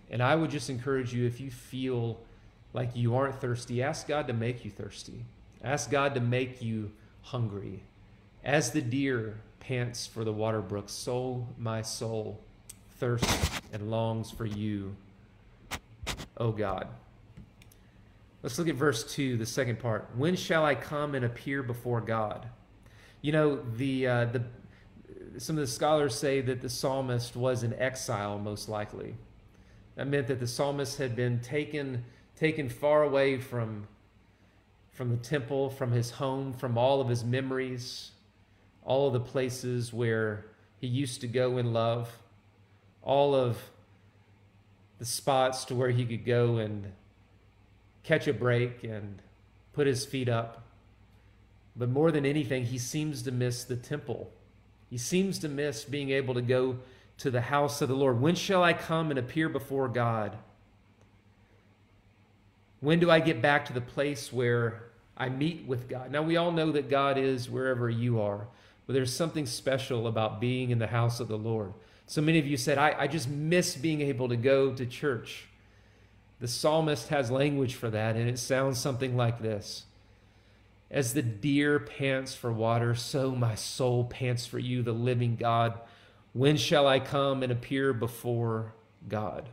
And 0.09 0.23
I 0.23 0.35
would 0.35 0.49
just 0.49 0.69
encourage 0.69 1.13
you 1.13 1.25
if 1.25 1.41
you 1.41 1.51
feel 1.51 2.17
like 2.73 2.95
you 2.95 3.15
aren't 3.15 3.41
thirsty, 3.41 3.83
ask 3.83 4.07
God 4.07 4.27
to 4.27 4.33
make 4.33 4.63
you 4.63 4.71
thirsty. 4.71 5.25
Ask 5.63 5.91
God 5.91 6.15
to 6.15 6.21
make 6.21 6.61
you 6.61 6.91
hungry. 7.23 7.81
As 8.43 8.71
the 8.71 8.81
deer 8.81 9.37
pants 9.59 10.07
for 10.07 10.23
the 10.23 10.33
water 10.33 10.61
brook, 10.61 10.89
so 10.89 11.47
my 11.57 11.81
soul 11.81 12.39
thirsts 12.97 13.61
and 13.71 13.89
longs 13.91 14.31
for 14.31 14.45
you, 14.45 14.95
O 16.37 16.51
God. 16.51 16.87
Let's 18.43 18.57
look 18.57 18.67
at 18.67 18.75
verse 18.75 19.03
2, 19.13 19.37
the 19.37 19.45
second 19.45 19.79
part. 19.79 20.09
When 20.15 20.35
shall 20.35 20.65
I 20.65 20.73
come 20.73 21.13
and 21.13 21.23
appear 21.23 21.61
before 21.61 22.01
God? 22.01 22.47
You 23.21 23.31
know, 23.31 23.59
the, 23.75 24.07
uh, 24.07 24.25
the, 24.25 24.43
some 25.37 25.57
of 25.57 25.61
the 25.61 25.71
scholars 25.71 26.15
say 26.15 26.41
that 26.41 26.61
the 26.61 26.69
psalmist 26.69 27.35
was 27.35 27.61
in 27.61 27.73
exile, 27.75 28.39
most 28.39 28.67
likely. 28.67 29.13
That 29.95 30.07
meant 30.07 30.25
that 30.27 30.39
the 30.39 30.47
psalmist 30.47 30.97
had 30.97 31.15
been 31.15 31.39
taken, 31.41 32.03
taken 32.35 32.69
far 32.69 33.03
away 33.03 33.37
from, 33.37 33.87
from 34.91 35.11
the 35.11 35.17
temple, 35.17 35.69
from 35.69 35.91
his 35.91 36.09
home, 36.09 36.53
from 36.53 36.79
all 36.79 36.99
of 36.99 37.09
his 37.09 37.23
memories, 37.23 38.11
all 38.83 39.07
of 39.07 39.13
the 39.13 39.19
places 39.19 39.93
where 39.93 40.45
he 40.79 40.87
used 40.87 41.21
to 41.21 41.27
go 41.27 41.57
in 41.57 41.73
love, 41.73 42.09
all 43.01 43.35
of 43.35 43.57
the 44.99 45.05
spots 45.05 45.65
to 45.65 45.75
where 45.75 45.89
he 45.89 46.05
could 46.05 46.25
go 46.25 46.57
and 46.57 46.91
catch 48.03 48.27
a 48.27 48.33
break 48.33 48.83
and 48.83 49.21
put 49.73 49.87
his 49.87 50.05
feet 50.05 50.29
up. 50.29 50.63
But 51.75 51.89
more 51.89 52.11
than 52.11 52.25
anything, 52.25 52.65
he 52.65 52.77
seems 52.77 53.21
to 53.23 53.31
miss 53.31 53.63
the 53.63 53.75
temple 53.75 54.31
he 54.91 54.97
seems 54.97 55.39
to 55.39 55.49
miss 55.49 55.85
being 55.85 56.09
able 56.09 56.33
to 56.33 56.41
go 56.41 56.77
to 57.19 57.31
the 57.31 57.41
house 57.41 57.81
of 57.81 57.87
the 57.87 57.95
Lord. 57.95 58.19
When 58.19 58.35
shall 58.35 58.61
I 58.61 58.73
come 58.73 59.09
and 59.09 59.17
appear 59.17 59.47
before 59.47 59.87
God? 59.87 60.37
When 62.81 62.99
do 62.99 63.09
I 63.09 63.21
get 63.21 63.41
back 63.41 63.65
to 63.67 63.73
the 63.73 63.81
place 63.81 64.33
where 64.33 64.83
I 65.15 65.29
meet 65.29 65.65
with 65.65 65.87
God? 65.87 66.11
Now, 66.11 66.23
we 66.23 66.35
all 66.35 66.51
know 66.51 66.73
that 66.73 66.89
God 66.89 67.17
is 67.17 67.49
wherever 67.49 67.89
you 67.89 68.19
are, 68.19 68.47
but 68.87 68.93
there's 68.93 69.13
something 69.13 69.45
special 69.45 70.07
about 70.07 70.41
being 70.41 70.69
in 70.69 70.79
the 70.79 70.87
house 70.87 71.19
of 71.19 71.27
the 71.27 71.37
Lord. 71.37 71.73
So 72.07 72.21
many 72.21 72.39
of 72.39 72.47
you 72.47 72.57
said, 72.57 72.77
I, 72.77 72.95
I 72.97 73.07
just 73.07 73.29
miss 73.29 73.75
being 73.75 74.01
able 74.01 74.29
to 74.29 74.35
go 74.35 74.73
to 74.73 74.85
church. 74.85 75.45
The 76.39 76.47
psalmist 76.47 77.09
has 77.09 77.31
language 77.31 77.75
for 77.75 77.89
that, 77.89 78.15
and 78.15 78.29
it 78.29 78.39
sounds 78.39 78.79
something 78.79 79.15
like 79.15 79.41
this 79.41 79.85
as 80.91 81.13
the 81.13 81.21
deer 81.21 81.79
pants 81.79 82.35
for 82.35 82.51
water, 82.51 82.93
so 82.93 83.31
my 83.31 83.55
soul 83.55 84.03
pants 84.03 84.45
for 84.45 84.59
you, 84.59 84.83
the 84.83 84.91
living 84.91 85.37
God. 85.37 85.79
When 86.33 86.57
shall 86.57 86.85
I 86.85 86.99
come 86.99 87.43
and 87.43 87.51
appear 87.51 87.93
before 87.93 88.73
God? 89.07 89.47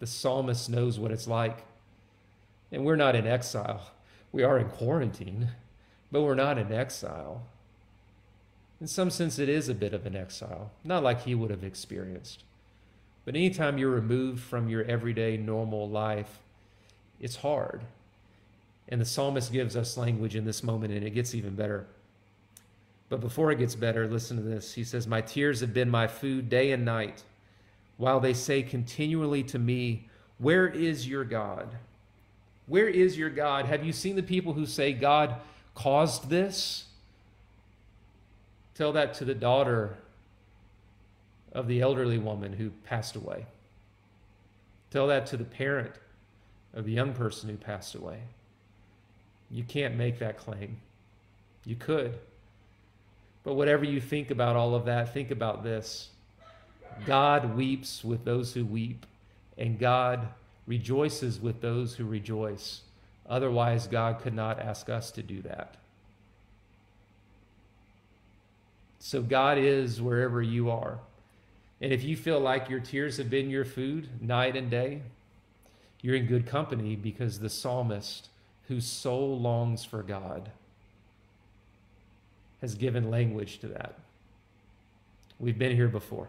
The 0.00 0.06
psalmist 0.06 0.68
knows 0.68 0.98
what 0.98 1.10
it's 1.10 1.26
like. 1.26 1.64
And 2.70 2.84
we're 2.84 2.96
not 2.96 3.16
in 3.16 3.26
exile. 3.26 3.90
We 4.32 4.42
are 4.42 4.58
in 4.58 4.68
quarantine, 4.68 5.48
but 6.12 6.22
we're 6.22 6.34
not 6.34 6.58
in 6.58 6.70
exile. 6.72 7.46
In 8.80 8.86
some 8.86 9.10
sense, 9.10 9.38
it 9.38 9.48
is 9.48 9.68
a 9.68 9.74
bit 9.74 9.94
of 9.94 10.06
an 10.06 10.16
exile, 10.16 10.70
not 10.82 11.02
like 11.02 11.22
he 11.22 11.34
would 11.34 11.50
have 11.50 11.64
experienced. 11.64 12.42
But 13.24 13.36
anytime 13.36 13.78
you're 13.78 13.90
removed 13.90 14.42
from 14.42 14.68
your 14.68 14.84
everyday 14.84 15.36
normal 15.36 15.88
life, 15.88 16.40
it's 17.20 17.36
hard. 17.36 17.82
And 18.88 19.00
the 19.00 19.06
psalmist 19.06 19.52
gives 19.52 19.76
us 19.76 19.96
language 19.96 20.36
in 20.36 20.44
this 20.44 20.62
moment, 20.62 20.92
and 20.92 21.04
it 21.04 21.10
gets 21.10 21.34
even 21.34 21.54
better. 21.54 21.86
But 23.08 23.20
before 23.20 23.50
it 23.50 23.58
gets 23.58 23.74
better, 23.74 24.06
listen 24.06 24.36
to 24.36 24.42
this. 24.42 24.74
He 24.74 24.84
says, 24.84 25.06
My 25.06 25.20
tears 25.20 25.60
have 25.60 25.72
been 25.72 25.88
my 25.88 26.06
food 26.06 26.48
day 26.48 26.72
and 26.72 26.84
night, 26.84 27.22
while 27.96 28.20
they 28.20 28.34
say 28.34 28.62
continually 28.62 29.42
to 29.44 29.58
me, 29.58 30.08
Where 30.38 30.66
is 30.66 31.08
your 31.08 31.24
God? 31.24 31.68
Where 32.66 32.88
is 32.88 33.16
your 33.16 33.30
God? 33.30 33.66
Have 33.66 33.84
you 33.84 33.92
seen 33.92 34.16
the 34.16 34.22
people 34.22 34.52
who 34.52 34.66
say, 34.66 34.92
God 34.92 35.36
caused 35.74 36.28
this? 36.28 36.86
Tell 38.74 38.92
that 38.92 39.14
to 39.14 39.24
the 39.24 39.34
daughter 39.34 39.96
of 41.52 41.68
the 41.68 41.80
elderly 41.80 42.18
woman 42.18 42.52
who 42.52 42.70
passed 42.84 43.14
away. 43.14 43.46
Tell 44.90 45.06
that 45.08 45.26
to 45.28 45.36
the 45.36 45.44
parent 45.44 45.92
of 46.72 46.84
the 46.84 46.92
young 46.92 47.12
person 47.14 47.48
who 47.48 47.56
passed 47.56 47.94
away. 47.94 48.18
You 49.50 49.62
can't 49.62 49.94
make 49.94 50.18
that 50.18 50.36
claim. 50.36 50.80
You 51.64 51.76
could. 51.76 52.18
But 53.44 53.54
whatever 53.54 53.84
you 53.84 54.00
think 54.00 54.30
about 54.30 54.56
all 54.56 54.74
of 54.74 54.86
that, 54.86 55.12
think 55.12 55.30
about 55.30 55.62
this 55.62 56.10
God 57.06 57.56
weeps 57.56 58.04
with 58.04 58.24
those 58.24 58.54
who 58.54 58.64
weep, 58.64 59.06
and 59.58 59.78
God 59.78 60.28
rejoices 60.66 61.40
with 61.40 61.60
those 61.60 61.94
who 61.94 62.04
rejoice. 62.04 62.82
Otherwise, 63.28 63.86
God 63.86 64.20
could 64.20 64.34
not 64.34 64.60
ask 64.60 64.88
us 64.88 65.10
to 65.12 65.22
do 65.22 65.42
that. 65.42 65.76
So, 69.04 69.20
God 69.20 69.58
is 69.58 70.00
wherever 70.00 70.40
you 70.40 70.70
are. 70.70 70.98
And 71.82 71.92
if 71.92 72.02
you 72.02 72.16
feel 72.16 72.40
like 72.40 72.70
your 72.70 72.80
tears 72.80 73.18
have 73.18 73.28
been 73.28 73.50
your 73.50 73.66
food 73.66 74.08
night 74.22 74.56
and 74.56 74.70
day, 74.70 75.02
you're 76.00 76.16
in 76.16 76.24
good 76.24 76.46
company 76.46 76.96
because 76.96 77.38
the 77.38 77.50
psalmist 77.50 78.30
whose 78.66 78.86
soul 78.86 79.38
longs 79.38 79.84
for 79.84 80.02
God 80.02 80.48
has 82.62 82.76
given 82.76 83.10
language 83.10 83.58
to 83.58 83.68
that. 83.68 83.98
We've 85.38 85.58
been 85.58 85.76
here 85.76 85.88
before. 85.88 86.28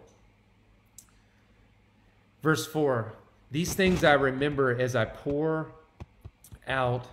Verse 2.44 2.68
4 2.68 3.14
These 3.52 3.74
things 3.74 4.04
I 4.04 4.16
remember 4.16 4.78
as 4.78 4.98
I 4.98 5.06
pour 5.06 5.68
out 6.68 7.08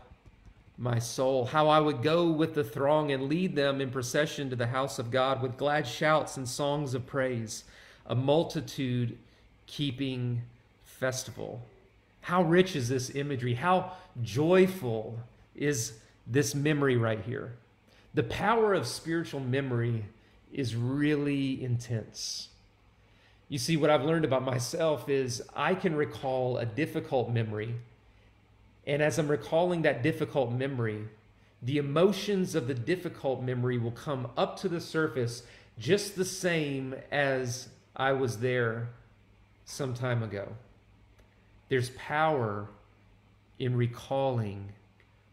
my 0.82 0.98
soul, 0.98 1.46
how 1.46 1.68
I 1.68 1.78
would 1.78 2.02
go 2.02 2.28
with 2.28 2.54
the 2.54 2.64
throng 2.64 3.12
and 3.12 3.28
lead 3.28 3.54
them 3.54 3.80
in 3.80 3.90
procession 3.90 4.50
to 4.50 4.56
the 4.56 4.66
house 4.66 4.98
of 4.98 5.12
God 5.12 5.40
with 5.40 5.56
glad 5.56 5.86
shouts 5.86 6.36
and 6.36 6.48
songs 6.48 6.92
of 6.94 7.06
praise, 7.06 7.62
a 8.04 8.16
multitude 8.16 9.16
keeping 9.66 10.42
festival. 10.82 11.62
How 12.22 12.42
rich 12.42 12.74
is 12.74 12.88
this 12.88 13.14
imagery? 13.14 13.54
How 13.54 13.92
joyful 14.22 15.20
is 15.54 16.00
this 16.26 16.52
memory 16.52 16.96
right 16.96 17.20
here? 17.20 17.52
The 18.14 18.24
power 18.24 18.74
of 18.74 18.88
spiritual 18.88 19.40
memory 19.40 20.06
is 20.52 20.74
really 20.74 21.62
intense. 21.62 22.48
You 23.48 23.58
see, 23.58 23.76
what 23.76 23.88
I've 23.88 24.04
learned 24.04 24.24
about 24.24 24.42
myself 24.42 25.08
is 25.08 25.42
I 25.54 25.76
can 25.76 25.94
recall 25.94 26.58
a 26.58 26.66
difficult 26.66 27.30
memory. 27.30 27.76
And 28.86 29.02
as 29.02 29.18
I'm 29.18 29.28
recalling 29.28 29.82
that 29.82 30.02
difficult 30.02 30.52
memory, 30.52 31.04
the 31.62 31.78
emotions 31.78 32.54
of 32.54 32.66
the 32.66 32.74
difficult 32.74 33.42
memory 33.42 33.78
will 33.78 33.92
come 33.92 34.28
up 34.36 34.58
to 34.60 34.68
the 34.68 34.80
surface 34.80 35.44
just 35.78 36.16
the 36.16 36.24
same 36.24 36.94
as 37.10 37.68
I 37.94 38.12
was 38.12 38.38
there 38.38 38.88
some 39.64 39.94
time 39.94 40.22
ago. 40.22 40.48
There's 41.68 41.90
power 41.90 42.68
in 43.58 43.76
recalling 43.76 44.72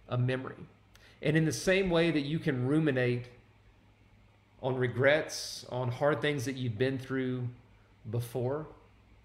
a 0.08 0.18
memory. 0.18 0.68
And 1.22 1.36
in 1.36 1.46
the 1.46 1.52
same 1.52 1.90
way 1.90 2.12
that 2.12 2.22
you 2.22 2.40
can 2.40 2.68
ruminate 2.68 3.26
on 4.62 4.76
regrets, 4.76 5.66
on 5.70 5.90
hard 5.90 6.22
things 6.22 6.46
that 6.46 6.56
you've 6.56 6.78
been 6.78 6.98
through 6.98 7.48
before, 8.10 8.68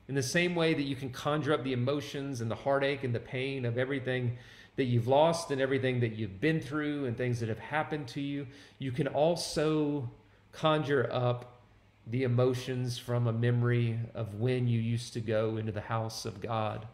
in 0.09 0.15
the 0.15 0.23
same 0.23 0.55
way 0.55 0.75
that 0.75 0.83
you 0.83 0.97
can 0.97 1.11
conjure 1.11 1.53
up 1.55 1.65
the 1.65 1.73
emotions 1.73 2.41
and 2.41 2.51
the 2.51 2.55
heartache 2.55 3.05
and 3.05 3.15
the 3.15 3.21
pain 3.21 3.65
of 3.65 3.79
everything 3.79 4.37
that 4.77 4.85
you've 4.85 5.09
lost 5.09 5.51
and 5.51 5.61
everything 5.61 6.01
that 6.01 6.17
you've 6.17 6.41
been 6.41 6.61
through 6.61 7.07
and 7.07 7.17
things 7.17 7.41
that 7.41 7.49
have 7.49 7.59
happened 7.59 8.09
to 8.09 8.21
you, 8.21 8.47
you 8.79 8.93
can 8.93 9.07
also 9.07 10.11
conjure 10.53 11.09
up 11.13 11.61
the 12.07 12.25
emotions 12.25 12.99
from 12.99 13.27
a 13.27 13.33
memory 13.33 13.99
of 14.15 14.35
when 14.35 14.69
you 14.69 14.81
used 14.81 15.13
to 15.15 15.21
go 15.21 15.57
into 15.57 15.73
the 15.73 15.81
house 15.81 16.25
of 16.25 16.41
God 16.41 16.87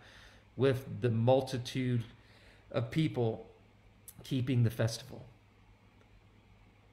with 0.57 1.00
the 1.00 1.11
multitude 1.11 2.05
of 2.71 2.90
people 2.90 3.47
keeping 4.23 4.62
the 4.62 4.71
festival. 4.71 5.25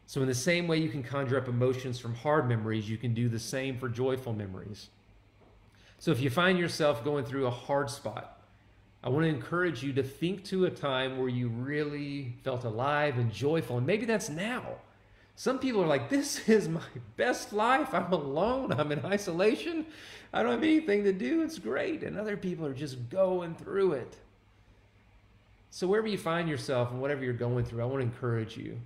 So, 0.07 0.21
in 0.21 0.27
the 0.27 0.33
same 0.33 0.67
way 0.67 0.77
you 0.77 0.89
can 0.89 1.03
conjure 1.03 1.37
up 1.37 1.49
emotions 1.49 1.99
from 1.99 2.15
hard 2.15 2.47
memories, 2.47 2.89
you 2.89 2.97
can 2.97 3.13
do 3.13 3.27
the 3.27 3.39
same 3.39 3.77
for 3.77 3.89
joyful 3.89 4.33
memories. 4.33 4.89
So, 5.99 6.11
if 6.11 6.21
you 6.21 6.29
find 6.29 6.59
yourself 6.59 7.03
going 7.03 7.25
through 7.25 7.47
a 7.47 7.51
hard 7.51 7.89
spot, 7.89 8.39
I 9.03 9.09
want 9.09 9.23
to 9.23 9.29
encourage 9.29 9.83
you 9.83 9.93
to 9.93 10.03
think 10.03 10.43
to 10.45 10.65
a 10.65 10.69
time 10.69 11.17
where 11.17 11.29
you 11.29 11.47
really 11.47 12.35
felt 12.43 12.63
alive 12.65 13.17
and 13.17 13.31
joyful. 13.31 13.77
And 13.77 13.87
maybe 13.87 14.05
that's 14.05 14.29
now. 14.29 14.63
Some 15.35 15.59
people 15.59 15.83
are 15.83 15.87
like, 15.87 16.09
This 16.09 16.47
is 16.49 16.67
my 16.67 16.81
best 17.15 17.53
life. 17.53 17.93
I'm 17.93 18.11
alone. 18.11 18.71
I'm 18.73 18.91
in 18.91 19.05
isolation. 19.05 19.85
I 20.33 20.43
don't 20.43 20.51
have 20.51 20.63
anything 20.63 21.03
to 21.05 21.13
do. 21.13 21.41
It's 21.41 21.57
great. 21.57 22.03
And 22.03 22.17
other 22.17 22.37
people 22.37 22.65
are 22.65 22.73
just 22.73 23.09
going 23.09 23.55
through 23.55 23.93
it. 23.93 24.17
So, 25.71 25.87
wherever 25.87 26.07
you 26.07 26.17
find 26.17 26.49
yourself 26.49 26.91
and 26.91 27.01
whatever 27.01 27.23
you're 27.23 27.33
going 27.33 27.65
through, 27.65 27.81
I 27.81 27.85
want 27.85 27.99
to 27.99 28.07
encourage 28.07 28.57
you 28.57 28.79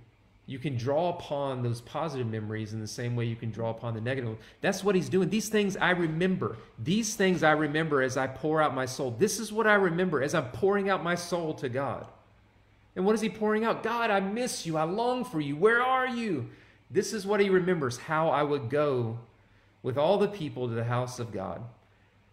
you 0.52 0.58
can 0.58 0.76
draw 0.76 1.08
upon 1.08 1.62
those 1.62 1.80
positive 1.80 2.26
memories 2.26 2.74
in 2.74 2.80
the 2.80 2.86
same 2.86 3.16
way 3.16 3.24
you 3.24 3.34
can 3.34 3.50
draw 3.50 3.70
upon 3.70 3.94
the 3.94 4.00
negative. 4.02 4.36
That's 4.60 4.84
what 4.84 4.94
he's 4.94 5.08
doing. 5.08 5.30
These 5.30 5.48
things 5.48 5.78
I 5.78 5.92
remember. 5.92 6.58
These 6.78 7.14
things 7.14 7.42
I 7.42 7.52
remember 7.52 8.02
as 8.02 8.18
I 8.18 8.26
pour 8.26 8.60
out 8.60 8.74
my 8.74 8.84
soul. 8.84 9.12
This 9.12 9.40
is 9.40 9.50
what 9.50 9.66
I 9.66 9.74
remember 9.74 10.22
as 10.22 10.34
I'm 10.34 10.50
pouring 10.50 10.90
out 10.90 11.02
my 11.02 11.14
soul 11.14 11.54
to 11.54 11.70
God. 11.70 12.06
And 12.94 13.06
what 13.06 13.14
is 13.14 13.22
he 13.22 13.30
pouring 13.30 13.64
out? 13.64 13.82
God, 13.82 14.10
I 14.10 14.20
miss 14.20 14.66
you. 14.66 14.76
I 14.76 14.82
long 14.82 15.24
for 15.24 15.40
you. 15.40 15.56
Where 15.56 15.80
are 15.80 16.06
you? 16.06 16.50
This 16.90 17.14
is 17.14 17.26
what 17.26 17.40
he 17.40 17.48
remembers 17.48 17.96
how 17.96 18.28
I 18.28 18.42
would 18.42 18.68
go 18.68 19.18
with 19.82 19.96
all 19.96 20.18
the 20.18 20.28
people 20.28 20.68
to 20.68 20.74
the 20.74 20.84
house 20.84 21.18
of 21.18 21.32
God 21.32 21.62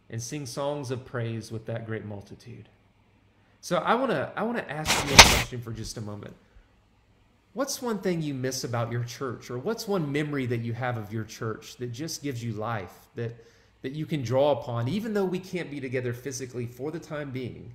and 0.09 0.21
sing 0.21 0.45
songs 0.45 0.91
of 0.91 1.05
praise 1.05 1.53
with 1.53 1.65
that 1.67 1.85
great 1.85 2.03
multitude. 2.03 2.67
So 3.61 3.77
I 3.77 3.95
want 3.95 4.11
to 4.11 4.29
I 4.35 4.43
want 4.43 4.57
to 4.57 4.69
ask 4.69 5.07
you 5.07 5.13
a 5.13 5.17
question 5.17 5.61
for 5.61 5.71
just 5.71 5.95
a 5.95 6.01
moment. 6.01 6.33
What's 7.53 7.82
one 7.82 8.00
thing 8.00 8.22
you 8.22 8.34
miss 8.34 8.63
about 8.63 8.91
your 8.91 9.03
church, 9.03 9.50
or 9.50 9.58
what's 9.58 9.88
one 9.88 10.12
memory 10.12 10.46
that 10.46 10.62
you 10.62 10.74
have 10.74 10.98
of 10.98 11.12
your 11.12 11.24
church 11.24 11.77
that 11.77 11.91
just 11.91 12.22
gives 12.22 12.44
you 12.44 12.53
life, 12.53 12.94
that, 13.15 13.36
that 13.82 13.94
you 13.94 14.06
can 14.06 14.22
draw 14.22 14.51
upon, 14.51 14.88
even 14.88 15.13
though 15.13 15.25
we 15.25 15.39
can't 15.39 15.72
be 15.72 15.79
together 15.79 16.13
physically 16.13 16.68
for 16.68 16.91
the 16.91 17.00
time 17.00 17.32
being? 17.32 17.74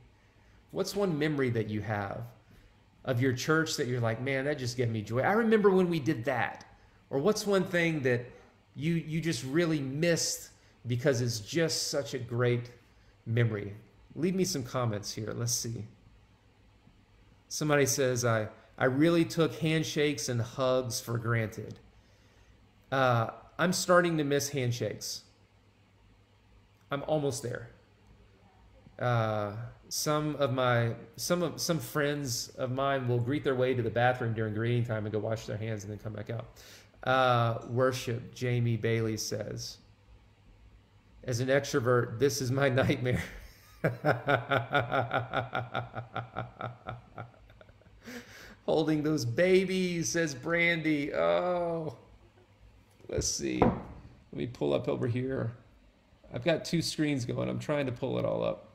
What's 0.70 0.94
one 0.94 1.18
memory 1.18 1.50
that 1.50 1.68
you 1.68 1.80
have 1.80 2.22
of 3.04 3.20
your 3.20 3.32
church 3.32 3.76
that 3.76 3.86
you're 3.88 4.00
like, 4.00 4.20
man, 4.20 4.44
that 4.44 4.58
just 4.58 4.76
gave 4.76 4.90
me 4.90 5.02
joy? 5.02 5.20
I 5.20 5.32
remember 5.32 5.70
when 5.70 5.90
we 5.90 6.00
did 6.00 6.24
that. 6.24 6.64
Or 7.10 7.18
what's 7.18 7.46
one 7.46 7.64
thing 7.64 8.02
that 8.02 8.24
you, 8.74 8.94
you 8.94 9.20
just 9.20 9.44
really 9.44 9.80
missed 9.80 10.50
because 10.86 11.20
it's 11.20 11.40
just 11.40 11.88
such 11.88 12.14
a 12.14 12.18
great 12.18 12.70
memory? 13.26 13.74
Leave 14.16 14.34
me 14.34 14.44
some 14.44 14.62
comments 14.62 15.12
here. 15.12 15.32
Let's 15.34 15.52
see. 15.52 15.84
Somebody 17.48 17.86
says, 17.86 18.24
I. 18.24 18.48
I 18.76 18.86
really 18.86 19.24
took 19.24 19.54
handshakes 19.56 20.28
and 20.28 20.40
hugs 20.40 21.00
for 21.00 21.18
granted. 21.18 21.78
Uh, 22.90 23.28
I'm 23.58 23.72
starting 23.72 24.18
to 24.18 24.24
miss 24.24 24.50
handshakes. 24.50 25.22
I'm 26.90 27.04
almost 27.06 27.42
there. 27.42 27.70
Uh, 28.98 29.52
some 29.88 30.36
of 30.36 30.52
my 30.52 30.94
some 31.16 31.42
of 31.42 31.60
some 31.60 31.78
friends 31.78 32.48
of 32.56 32.70
mine 32.70 33.08
will 33.08 33.18
greet 33.18 33.44
their 33.44 33.54
way 33.54 33.74
to 33.74 33.82
the 33.82 33.90
bathroom 33.90 34.34
during 34.34 34.54
greeting 34.54 34.84
time 34.84 35.04
and 35.04 35.12
go 35.12 35.18
wash 35.18 35.46
their 35.46 35.56
hands 35.56 35.84
and 35.84 35.92
then 35.92 35.98
come 35.98 36.12
back 36.12 36.30
out. 36.30 36.46
Uh, 37.04 37.58
worship, 37.68 38.34
Jamie 38.34 38.76
Bailey 38.76 39.16
says. 39.16 39.78
As 41.24 41.40
an 41.40 41.48
extrovert, 41.48 42.18
this 42.18 42.40
is 42.40 42.50
my 42.50 42.68
nightmare. 42.80 43.22
holding 48.66 49.02
those 49.02 49.24
babies, 49.24 50.08
says 50.08 50.34
Brandy. 50.34 51.14
Oh, 51.14 51.96
let's 53.08 53.28
see. 53.28 53.60
Let 53.60 54.32
me 54.32 54.46
pull 54.46 54.74
up 54.74 54.88
over 54.88 55.06
here. 55.06 55.52
I've 56.32 56.44
got 56.44 56.64
two 56.64 56.82
screens 56.82 57.24
going. 57.24 57.48
I'm 57.48 57.58
trying 57.58 57.86
to 57.86 57.92
pull 57.92 58.18
it 58.18 58.24
all 58.24 58.42
up. 58.42 58.70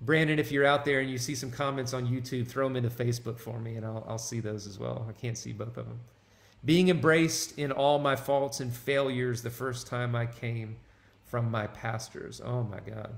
Brandon, 0.00 0.38
if 0.38 0.52
you're 0.52 0.66
out 0.66 0.84
there 0.84 1.00
and 1.00 1.10
you 1.10 1.16
see 1.16 1.34
some 1.34 1.50
comments 1.50 1.94
on 1.94 2.06
YouTube, 2.06 2.46
throw 2.46 2.66
them 2.66 2.76
into 2.76 2.90
Facebook 2.90 3.38
for 3.38 3.58
me 3.58 3.76
and 3.76 3.86
I'll, 3.86 4.04
I'll 4.08 4.18
see 4.18 4.40
those 4.40 4.66
as 4.66 4.78
well. 4.78 5.06
I 5.08 5.12
can't 5.12 5.38
see 5.38 5.52
both 5.52 5.76
of 5.76 5.86
them. 5.86 6.00
Being 6.64 6.88
embraced 6.88 7.58
in 7.58 7.72
all 7.72 7.98
my 7.98 8.16
faults 8.16 8.60
and 8.60 8.74
failures 8.74 9.42
the 9.42 9.50
first 9.50 9.86
time 9.86 10.14
I 10.14 10.26
came 10.26 10.76
from 11.24 11.50
my 11.50 11.66
pastors. 11.68 12.40
Oh 12.44 12.62
my 12.64 12.80
God. 12.80 13.14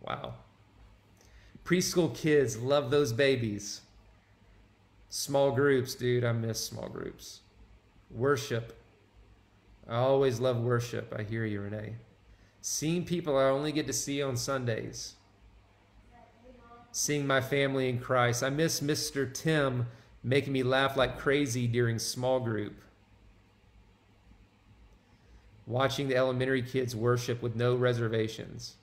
Wow. 0.00 0.34
Preschool 1.64 2.14
kids, 2.14 2.56
love 2.58 2.90
those 2.90 3.12
babies. 3.12 3.82
Small 5.08 5.52
groups, 5.52 5.94
dude, 5.94 6.24
I 6.24 6.32
miss 6.32 6.64
small 6.64 6.88
groups. 6.88 7.40
Worship. 8.10 8.76
I 9.88 9.96
always 9.96 10.40
love 10.40 10.58
worship. 10.60 11.14
I 11.16 11.22
hear 11.22 11.44
you, 11.44 11.60
Renee. 11.62 11.94
Seeing 12.60 13.04
people 13.04 13.36
I 13.36 13.44
only 13.44 13.72
get 13.72 13.86
to 13.86 13.92
see 13.92 14.22
on 14.22 14.36
Sundays. 14.36 15.14
Seeing 16.92 17.26
my 17.26 17.40
family 17.40 17.88
in 17.88 17.98
Christ. 17.98 18.42
I 18.42 18.50
miss 18.50 18.80
Mr. 18.80 19.32
Tim 19.32 19.86
making 20.22 20.52
me 20.52 20.62
laugh 20.62 20.96
like 20.96 21.18
crazy 21.18 21.66
during 21.66 21.98
small 21.98 22.40
group. 22.40 22.80
Watching 25.66 26.08
the 26.08 26.16
elementary 26.16 26.62
kids 26.62 26.94
worship 26.96 27.42
with 27.42 27.54
no 27.54 27.74
reservations. 27.74 28.76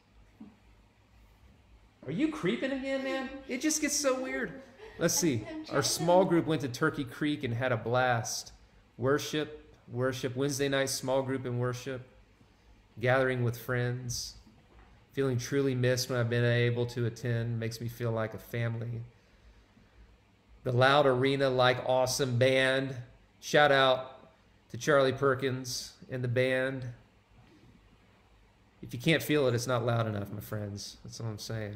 Are 2.07 2.11
you 2.11 2.29
creeping 2.29 2.71
again, 2.71 3.03
man? 3.03 3.29
It 3.49 3.59
just 3.59 3.81
gets 3.81 3.93
so 3.93 4.21
weird. 4.21 4.53
Let's 4.97 5.13
see. 5.13 5.45
Our 5.73 5.83
small 5.83 6.23
group 6.23 6.47
went 6.47 6.61
to 6.61 6.69
Turkey 6.69 7.03
Creek 7.03 7.43
and 7.43 7.53
had 7.53 7.73
a 7.73 7.77
blast. 7.77 8.53
Worship, 8.97 9.75
worship, 9.91 10.33
Wednesday 10.37 10.69
night 10.69 10.89
small 10.89 11.21
group 11.21 11.43
and 11.43 11.59
worship, 11.59 12.01
gathering 13.01 13.43
with 13.43 13.59
friends, 13.59 14.35
feeling 15.11 15.37
truly 15.37 15.75
missed 15.75 16.09
when 16.09 16.17
I've 16.17 16.29
been 16.29 16.45
able 16.45 16.85
to 16.87 17.05
attend, 17.07 17.59
makes 17.59 17.81
me 17.81 17.89
feel 17.89 18.11
like 18.11 18.33
a 18.33 18.39
family. 18.39 19.01
The 20.63 20.71
Loud 20.71 21.05
Arena 21.05 21.49
like 21.49 21.77
awesome 21.85 22.39
band. 22.39 22.95
Shout 23.41 23.71
out 23.71 24.31
to 24.69 24.77
Charlie 24.77 25.11
Perkins 25.11 25.91
and 26.09 26.23
the 26.23 26.29
band. 26.29 26.85
If 28.81 28.93
you 28.93 28.99
can't 28.99 29.21
feel 29.21 29.45
it, 29.47 29.53
it's 29.53 29.67
not 29.67 29.85
loud 29.85 30.07
enough, 30.07 30.31
my 30.31 30.39
friends. 30.39 30.95
That's 31.03 31.19
all 31.19 31.27
I'm 31.27 31.37
saying. 31.37 31.75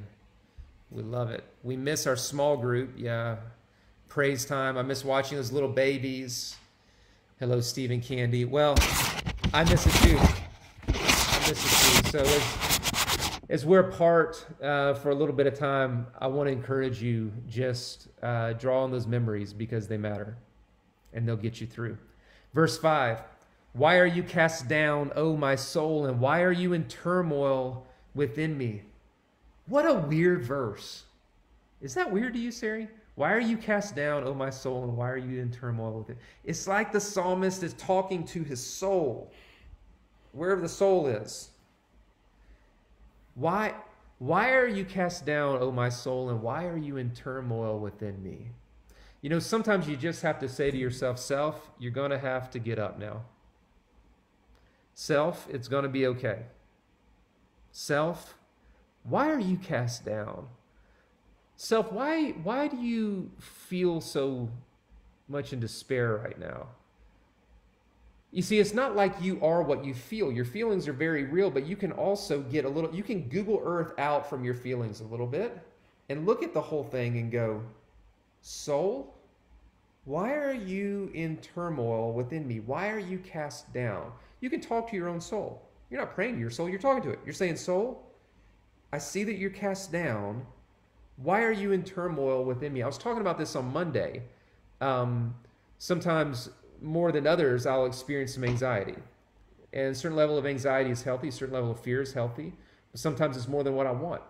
We 0.91 1.03
love 1.03 1.29
it. 1.29 1.45
We 1.63 1.77
miss 1.77 2.05
our 2.05 2.17
small 2.17 2.57
group. 2.57 2.95
Yeah. 2.97 3.37
Praise 4.09 4.43
time. 4.43 4.77
I 4.77 4.81
miss 4.81 5.05
watching 5.05 5.37
those 5.37 5.51
little 5.51 5.69
babies. 5.69 6.57
Hello, 7.39 7.61
Stephen 7.61 8.01
Candy. 8.01 8.43
Well, 8.43 8.75
I 9.53 9.63
miss 9.63 9.85
it 9.85 9.93
too. 10.03 10.19
I 10.89 11.39
miss 11.47 11.65
it 11.65 12.11
too. 12.11 12.11
So 12.11 12.19
as, 12.19 13.39
as 13.49 13.65
we're 13.65 13.87
apart 13.87 14.45
uh, 14.61 14.95
for 14.95 15.11
a 15.11 15.15
little 15.15 15.33
bit 15.33 15.47
of 15.47 15.57
time, 15.57 16.07
I 16.19 16.27
want 16.27 16.47
to 16.47 16.51
encourage 16.51 17.01
you 17.01 17.31
just 17.47 18.09
uh, 18.21 18.51
draw 18.53 18.83
on 18.83 18.91
those 18.91 19.07
memories 19.07 19.53
because 19.53 19.87
they 19.87 19.97
matter 19.97 20.37
and 21.13 21.25
they'll 21.25 21.37
get 21.37 21.61
you 21.61 21.67
through. 21.67 21.97
Verse 22.53 22.77
5 22.77 23.21
Why 23.71 23.97
are 23.97 24.05
you 24.05 24.23
cast 24.23 24.67
down, 24.67 25.13
O 25.15 25.37
my 25.37 25.55
soul, 25.55 26.05
and 26.05 26.19
why 26.19 26.41
are 26.41 26.51
you 26.51 26.73
in 26.73 26.83
turmoil 26.89 27.87
within 28.13 28.57
me? 28.57 28.83
What 29.67 29.85
a 29.85 29.93
weird 29.93 30.43
verse. 30.43 31.03
Is 31.81 31.93
that 31.95 32.11
weird 32.11 32.33
to 32.33 32.39
you, 32.39 32.51
Sari? 32.51 32.87
Why 33.15 33.33
are 33.33 33.39
you 33.39 33.57
cast 33.57 33.95
down, 33.95 34.23
O 34.23 34.33
my 34.33 34.49
soul, 34.49 34.83
and 34.83 34.95
why 34.95 35.09
are 35.09 35.17
you 35.17 35.41
in 35.41 35.51
turmoil 35.51 35.99
with 35.99 36.09
it? 36.09 36.17
It's 36.43 36.67
like 36.67 36.91
the 36.91 36.99
psalmist 36.99 37.61
is 37.63 37.73
talking 37.73 38.23
to 38.27 38.43
his 38.43 38.63
soul, 38.63 39.31
wherever 40.31 40.61
the 40.61 40.69
soul 40.69 41.07
is. 41.07 41.49
Why, 43.35 43.73
why 44.19 44.51
are 44.51 44.67
you 44.67 44.85
cast 44.85 45.25
down, 45.25 45.57
O 45.61 45.71
my 45.71 45.89
soul, 45.89 46.29
and 46.29 46.41
why 46.41 46.65
are 46.65 46.77
you 46.77 46.97
in 46.97 47.11
turmoil 47.11 47.79
within 47.79 48.21
me? 48.23 48.47
You 49.21 49.29
know, 49.29 49.39
sometimes 49.39 49.87
you 49.87 49.95
just 49.95 50.21
have 50.23 50.39
to 50.39 50.49
say 50.49 50.71
to 50.71 50.77
yourself, 50.77 51.19
Self, 51.19 51.69
you're 51.77 51.91
going 51.91 52.11
to 52.11 52.19
have 52.19 52.49
to 52.51 52.59
get 52.59 52.79
up 52.79 52.97
now. 52.97 53.21
Self, 54.95 55.47
it's 55.49 55.67
going 55.67 55.83
to 55.83 55.89
be 55.89 56.07
okay. 56.07 56.39
Self, 57.71 58.35
why 59.03 59.29
are 59.29 59.39
you 59.39 59.57
cast 59.57 60.05
down? 60.05 60.47
Self, 61.55 61.91
why, 61.91 62.31
why 62.43 62.67
do 62.67 62.77
you 62.77 63.29
feel 63.39 64.01
so 64.01 64.49
much 65.27 65.53
in 65.53 65.59
despair 65.59 66.17
right 66.17 66.39
now? 66.39 66.67
You 68.31 68.41
see, 68.41 68.59
it's 68.59 68.73
not 68.73 68.95
like 68.95 69.21
you 69.21 69.43
are 69.43 69.61
what 69.61 69.83
you 69.83 69.93
feel. 69.93 70.31
Your 70.31 70.45
feelings 70.45 70.87
are 70.87 70.93
very 70.93 71.25
real, 71.25 71.51
but 71.51 71.65
you 71.65 71.75
can 71.75 71.91
also 71.91 72.41
get 72.41 72.63
a 72.63 72.69
little, 72.69 72.93
you 72.95 73.03
can 73.03 73.27
Google 73.27 73.61
Earth 73.63 73.93
out 73.97 74.29
from 74.29 74.43
your 74.43 74.53
feelings 74.53 75.01
a 75.01 75.03
little 75.03 75.27
bit 75.27 75.59
and 76.09 76.25
look 76.25 76.41
at 76.41 76.53
the 76.53 76.61
whole 76.61 76.83
thing 76.83 77.17
and 77.17 77.31
go, 77.31 77.61
Soul, 78.41 79.13
why 80.05 80.33
are 80.33 80.53
you 80.53 81.11
in 81.13 81.37
turmoil 81.37 82.11
within 82.13 82.47
me? 82.47 82.59
Why 82.61 82.89
are 82.89 82.99
you 82.99 83.19
cast 83.19 83.71
down? 83.73 84.11
You 84.39 84.49
can 84.49 84.61
talk 84.61 84.89
to 84.89 84.95
your 84.95 85.09
own 85.09 85.21
soul. 85.21 85.61
You're 85.89 85.99
not 85.99 86.15
praying 86.15 86.35
to 86.35 86.39
your 86.39 86.49
soul, 86.49 86.69
you're 86.69 86.79
talking 86.79 87.03
to 87.03 87.11
it. 87.11 87.19
You're 87.25 87.33
saying, 87.33 87.57
Soul, 87.57 88.10
I 88.93 88.97
see 88.97 89.23
that 89.23 89.37
you're 89.37 89.49
cast 89.49 89.91
down. 89.91 90.45
Why 91.17 91.43
are 91.43 91.51
you 91.51 91.71
in 91.71 91.83
turmoil 91.83 92.43
within 92.43 92.73
me? 92.73 92.81
I 92.81 92.87
was 92.87 92.97
talking 92.97 93.21
about 93.21 93.37
this 93.37 93.55
on 93.55 93.71
Monday. 93.71 94.23
Um, 94.81 95.35
sometimes 95.77 96.49
more 96.81 97.11
than 97.11 97.27
others, 97.27 97.65
I'll 97.65 97.85
experience 97.85 98.33
some 98.33 98.43
anxiety. 98.43 98.95
And 99.73 99.87
a 99.91 99.95
certain 99.95 100.17
level 100.17 100.37
of 100.37 100.45
anxiety 100.45 100.89
is 100.89 101.03
healthy, 101.03 101.29
a 101.29 101.31
certain 101.31 101.53
level 101.53 101.71
of 101.71 101.79
fear 101.79 102.01
is 102.01 102.11
healthy, 102.11 102.53
but 102.91 102.99
sometimes 102.99 103.37
it's 103.37 103.47
more 103.47 103.63
than 103.63 103.75
what 103.75 103.87
I 103.87 103.91
want. 103.91 104.21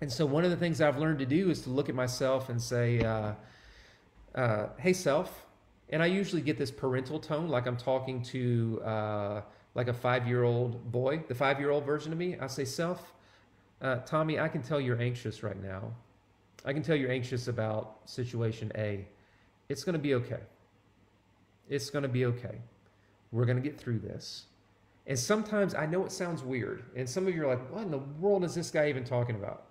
And 0.00 0.12
so, 0.12 0.26
one 0.26 0.44
of 0.44 0.50
the 0.50 0.56
things 0.56 0.80
I've 0.80 0.98
learned 0.98 1.18
to 1.20 1.26
do 1.26 1.50
is 1.50 1.62
to 1.62 1.70
look 1.70 1.88
at 1.88 1.94
myself 1.94 2.50
and 2.50 2.60
say, 2.60 3.00
uh, 3.02 3.32
uh, 4.34 4.66
Hey, 4.78 4.92
self. 4.92 5.46
And 5.88 6.02
I 6.02 6.06
usually 6.06 6.42
get 6.42 6.56
this 6.56 6.70
parental 6.70 7.18
tone, 7.18 7.48
like 7.48 7.66
I'm 7.66 7.76
talking 7.76 8.22
to 8.24 8.82
uh, 8.84 9.40
like 9.74 9.88
a 9.88 9.92
five 9.92 10.28
year 10.28 10.44
old 10.44 10.90
boy, 10.92 11.22
the 11.28 11.34
five 11.34 11.58
year 11.58 11.70
old 11.70 11.84
version 11.84 12.12
of 12.12 12.18
me. 12.18 12.36
I 12.38 12.46
say, 12.46 12.64
Self, 12.64 13.12
uh, 13.82 13.96
Tommy, 14.06 14.38
I 14.38 14.48
can 14.48 14.62
tell 14.62 14.80
you're 14.80 15.00
anxious 15.00 15.42
right 15.42 15.60
now. 15.60 15.92
I 16.64 16.72
can 16.72 16.82
tell 16.82 16.94
you're 16.94 17.10
anxious 17.10 17.48
about 17.48 17.98
situation 18.04 18.70
A. 18.76 19.04
It's 19.68 19.82
going 19.82 19.94
to 19.94 19.98
be 19.98 20.14
okay. 20.14 20.40
It's 21.68 21.90
going 21.90 22.04
to 22.04 22.08
be 22.08 22.24
okay. 22.26 22.60
We're 23.32 23.44
going 23.44 23.60
to 23.60 23.62
get 23.62 23.78
through 23.78 23.98
this. 23.98 24.44
And 25.06 25.18
sometimes 25.18 25.74
I 25.74 25.86
know 25.86 26.04
it 26.04 26.12
sounds 26.12 26.44
weird, 26.44 26.84
and 26.94 27.08
some 27.08 27.26
of 27.26 27.34
you 27.34 27.42
are 27.42 27.48
like, 27.48 27.72
what 27.72 27.82
in 27.82 27.90
the 27.90 27.98
world 27.98 28.44
is 28.44 28.54
this 28.54 28.70
guy 28.70 28.88
even 28.88 29.02
talking 29.02 29.34
about? 29.34 29.64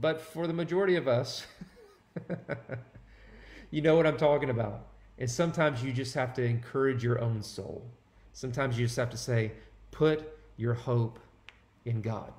But 0.00 0.20
for 0.20 0.46
the 0.46 0.52
majority 0.52 0.96
of 0.96 1.08
us, 1.08 1.46
you 3.70 3.80
know 3.80 3.96
what 3.96 4.06
I'm 4.06 4.18
talking 4.18 4.50
about. 4.50 4.88
And 5.18 5.30
sometimes 5.30 5.82
you 5.82 5.92
just 5.92 6.14
have 6.14 6.34
to 6.34 6.44
encourage 6.44 7.02
your 7.02 7.20
own 7.20 7.42
soul. 7.42 7.86
Sometimes 8.34 8.78
you 8.78 8.84
just 8.84 8.96
have 8.96 9.10
to 9.10 9.16
say, 9.16 9.52
put 9.92 10.28
your 10.58 10.74
hope 10.74 11.18
in 11.86 12.02
God. 12.02 12.32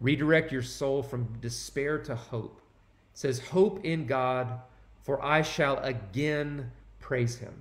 Redirect 0.00 0.50
your 0.50 0.62
soul 0.62 1.02
from 1.02 1.38
despair 1.40 1.98
to 1.98 2.14
hope. 2.14 2.60
It 3.12 3.18
says, 3.18 3.40
Hope 3.40 3.84
in 3.84 4.06
God, 4.06 4.60
for 5.02 5.22
I 5.24 5.42
shall 5.42 5.78
again 5.78 6.70
praise 6.98 7.36
him. 7.36 7.54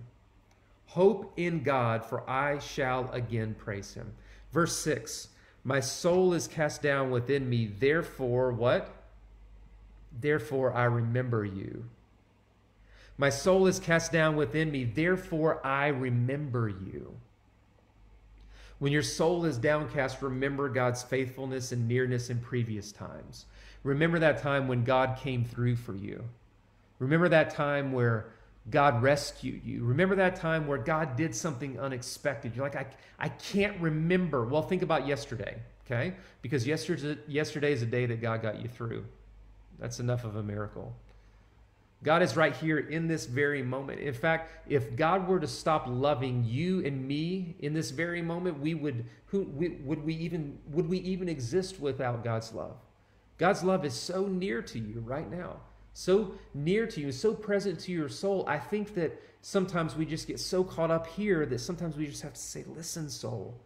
Hope 0.86 1.34
in 1.38 1.64
God, 1.64 2.04
for 2.04 2.28
I 2.30 2.60
shall 2.60 3.12
again 3.12 3.56
praise 3.58 3.94
him. 3.94 4.14
Verse 4.52 4.76
6 4.78 5.30
My 5.64 5.80
soul 5.80 6.34
is 6.34 6.48
cast 6.48 6.82
down 6.82 7.12
within 7.12 7.50
me, 7.50 7.68
therefore, 7.68 8.52
what? 8.52 8.96
Therefore 10.20 10.74
I 10.74 10.86
remember 10.86 11.46
you. 11.46 11.86
My 13.18 13.30
soul 13.30 13.68
is 13.68 13.80
cast 13.80 14.12
down 14.14 14.38
within 14.38 14.72
me, 14.72 14.86
therefore 14.86 15.66
I 15.66 15.88
remember 15.88 16.70
you. 16.70 17.14
When 18.80 18.92
your 18.92 19.04
soul 19.04 19.46
is 19.46 19.58
downcast, 19.58 20.22
remember 20.22 20.70
God's 20.70 21.04
faithfulness 21.04 21.72
and 21.72 21.88
nearness 21.88 22.30
in 22.30 22.40
previous 22.40 22.92
times. 22.92 23.46
Remember 23.84 24.20
that 24.20 24.42
time 24.42 24.68
when 24.68 24.84
God 24.84 25.18
came 25.18 25.44
through 25.46 25.76
for 25.76 25.96
you. 25.96 26.24
Remember 27.00 27.30
that 27.30 27.50
time 27.50 27.92
where 27.92 28.32
God 28.70 29.02
rescued 29.02 29.64
you. 29.64 29.84
Remember 29.84 30.16
that 30.16 30.36
time 30.36 30.68
where 30.68 30.78
God 30.78 31.16
did 31.16 31.34
something 31.36 31.80
unexpected. 31.80 32.56
You're 32.56 32.66
like, 32.66 32.76
I, 32.76 32.86
I 33.18 33.30
can't 33.30 33.80
remember. 33.82 34.46
Well, 34.46 34.62
think 34.62 34.82
about 34.82 35.08
yesterday, 35.08 35.58
okay? 35.86 36.14
Because 36.42 36.68
yesterday, 36.68 37.18
yesterday 37.28 37.72
is 37.74 37.82
a 37.82 37.86
day 37.86 38.06
that 38.06 38.22
God 38.22 38.42
got 38.42 38.62
you 38.62 38.68
through. 38.68 39.06
That's 39.80 40.00
enough 40.00 40.24
of 40.24 40.36
a 40.36 40.44
miracle. 40.44 40.94
God 42.02 42.22
is 42.22 42.38
right 42.38 42.56
here 42.56 42.78
in 42.78 43.08
this 43.08 43.26
very 43.26 43.62
moment. 43.62 44.00
In 44.00 44.14
fact, 44.14 44.52
if 44.70 44.96
God 44.96 45.28
were 45.28 45.40
to 45.40 45.48
stop 45.48 45.86
loving 45.88 46.46
you 46.46 46.86
and 46.86 47.06
me 47.06 47.56
in 47.60 47.74
this 47.74 47.92
very 47.92 48.22
moment, 48.22 48.60
we 48.60 48.74
would 48.74 49.06
who 49.26 49.44
we, 49.44 49.70
would 49.84 50.04
we 50.04 50.16
even 50.16 50.58
would 50.72 50.88
we 50.88 51.00
even 51.00 51.28
exist 51.28 51.80
without 51.80 52.24
God's 52.24 52.54
love? 52.54 52.78
God's 53.38 53.64
love 53.64 53.84
is 53.84 53.94
so 53.94 54.28
near 54.28 54.62
to 54.62 54.80
you 54.80 55.02
right 55.02 55.30
now. 55.30 55.58
So 55.94 56.34
near 56.54 56.88
to 56.88 57.02
you, 57.02 57.12
so 57.12 57.34
present 57.34 57.80
to 57.82 57.92
your 57.92 58.08
soul. 58.10 58.46
I 58.48 58.58
think 58.58 58.96
that 58.96 59.22
sometimes 59.42 59.96
we 59.96 60.06
just 60.06 60.28
get 60.28 60.40
so 60.40 60.64
caught 60.64 60.92
up 60.92 61.06
here 61.08 61.46
that 61.48 61.60
sometimes 61.60 61.98
we 61.98 62.06
just 62.06 62.22
have 62.22 62.34
to 62.34 62.40
say, 62.40 62.64
"Listen, 62.76 63.10
soul, 63.10 63.60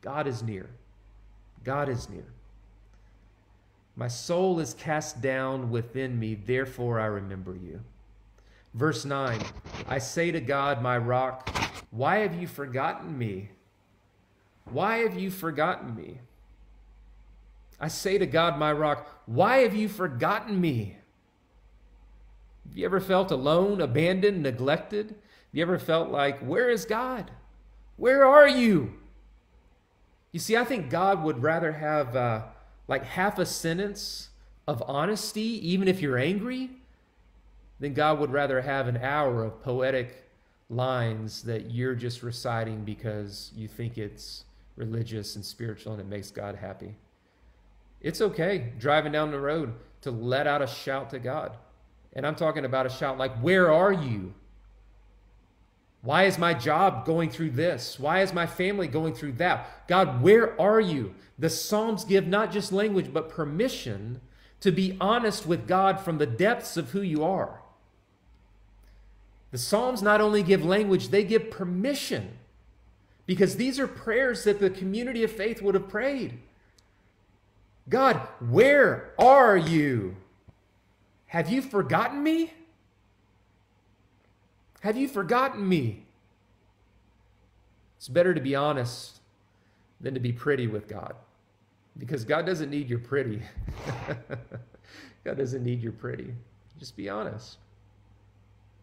God 0.00 0.28
is 0.28 0.42
near. 0.42 0.70
God 1.64 1.88
is 1.88 2.08
near." 2.08 2.26
My 3.96 4.08
soul 4.08 4.58
is 4.58 4.74
cast 4.74 5.20
down 5.20 5.70
within 5.70 6.18
me, 6.18 6.34
therefore 6.34 6.98
I 6.98 7.06
remember 7.06 7.54
you. 7.54 7.80
Verse 8.74 9.04
9 9.04 9.40
I 9.88 9.98
say 9.98 10.30
to 10.30 10.40
God, 10.40 10.82
my 10.82 10.96
rock, 10.96 11.48
why 11.90 12.18
have 12.18 12.34
you 12.34 12.46
forgotten 12.46 13.16
me? 13.18 13.50
Why 14.64 14.98
have 14.98 15.18
you 15.18 15.30
forgotten 15.30 15.94
me? 15.94 16.20
I 17.78 17.88
say 17.88 18.16
to 18.16 18.26
God, 18.26 18.58
my 18.58 18.72
rock, 18.72 19.22
why 19.26 19.58
have 19.58 19.74
you 19.74 19.88
forgotten 19.88 20.60
me? 20.60 20.96
Have 22.68 22.78
you 22.78 22.86
ever 22.86 23.00
felt 23.00 23.30
alone, 23.30 23.80
abandoned, 23.80 24.42
neglected? 24.42 25.08
Have 25.08 25.16
you 25.52 25.62
ever 25.62 25.78
felt 25.78 26.10
like, 26.10 26.38
where 26.38 26.70
is 26.70 26.84
God? 26.84 27.30
Where 27.96 28.24
are 28.24 28.48
you? 28.48 28.94
You 30.30 30.40
see, 30.40 30.56
I 30.56 30.64
think 30.64 30.88
God 30.88 31.22
would 31.24 31.42
rather 31.42 31.72
have. 31.72 32.16
Uh, 32.16 32.42
like 32.88 33.04
half 33.04 33.38
a 33.38 33.46
sentence 33.46 34.28
of 34.66 34.82
honesty, 34.86 35.68
even 35.68 35.88
if 35.88 36.00
you're 36.00 36.18
angry, 36.18 36.70
then 37.80 37.94
God 37.94 38.18
would 38.20 38.30
rather 38.30 38.60
have 38.60 38.86
an 38.88 38.96
hour 38.96 39.44
of 39.44 39.62
poetic 39.62 40.24
lines 40.70 41.42
that 41.42 41.70
you're 41.70 41.94
just 41.94 42.22
reciting 42.22 42.84
because 42.84 43.50
you 43.54 43.68
think 43.68 43.98
it's 43.98 44.44
religious 44.76 45.36
and 45.36 45.44
spiritual 45.44 45.92
and 45.92 46.00
it 46.00 46.06
makes 46.06 46.30
God 46.30 46.56
happy. 46.56 46.94
It's 48.00 48.20
okay 48.20 48.72
driving 48.78 49.12
down 49.12 49.30
the 49.30 49.40
road 49.40 49.74
to 50.02 50.10
let 50.10 50.46
out 50.46 50.62
a 50.62 50.66
shout 50.66 51.10
to 51.10 51.18
God. 51.18 51.56
And 52.14 52.26
I'm 52.26 52.34
talking 52.34 52.64
about 52.64 52.86
a 52.86 52.90
shout 52.90 53.18
like, 53.18 53.36
Where 53.38 53.72
are 53.72 53.92
you? 53.92 54.34
Why 56.02 56.24
is 56.24 56.36
my 56.36 56.52
job 56.52 57.06
going 57.06 57.30
through 57.30 57.50
this? 57.50 57.98
Why 57.98 58.22
is 58.22 58.32
my 58.32 58.46
family 58.46 58.88
going 58.88 59.14
through 59.14 59.32
that? 59.32 59.86
God, 59.86 60.20
where 60.20 60.60
are 60.60 60.80
you? 60.80 61.14
The 61.38 61.48
Psalms 61.48 62.04
give 62.04 62.26
not 62.26 62.50
just 62.50 62.72
language, 62.72 63.12
but 63.12 63.28
permission 63.28 64.20
to 64.60 64.70
be 64.70 64.96
honest 65.00 65.46
with 65.46 65.66
God 65.66 66.00
from 66.00 66.18
the 66.18 66.26
depths 66.26 66.76
of 66.76 66.90
who 66.90 67.02
you 67.02 67.24
are. 67.24 67.62
The 69.50 69.58
Psalms 69.58 70.02
not 70.02 70.20
only 70.20 70.42
give 70.42 70.64
language, 70.64 71.08
they 71.08 71.24
give 71.24 71.50
permission 71.50 72.38
because 73.26 73.56
these 73.56 73.78
are 73.78 73.88
prayers 73.88 74.44
that 74.44 74.60
the 74.60 74.70
community 74.70 75.22
of 75.24 75.30
faith 75.30 75.62
would 75.62 75.74
have 75.74 75.88
prayed. 75.88 76.38
God, 77.88 78.16
where 78.40 79.12
are 79.18 79.56
you? 79.56 80.16
Have 81.26 81.50
you 81.50 81.60
forgotten 81.60 82.22
me? 82.22 82.52
Have 84.82 84.96
you 84.96 85.06
forgotten 85.06 85.68
me? 85.68 86.04
It's 87.96 88.08
better 88.08 88.34
to 88.34 88.40
be 88.40 88.56
honest 88.56 89.20
than 90.00 90.12
to 90.14 90.20
be 90.20 90.32
pretty 90.32 90.66
with 90.66 90.88
God 90.88 91.14
because 91.96 92.24
God 92.24 92.46
doesn't 92.46 92.68
need 92.68 92.90
your 92.90 92.98
pretty. 92.98 93.42
God 95.24 95.38
doesn't 95.38 95.62
need 95.62 95.82
your 95.82 95.92
pretty. 95.92 96.34
Just 96.80 96.96
be 96.96 97.08
honest. 97.08 97.58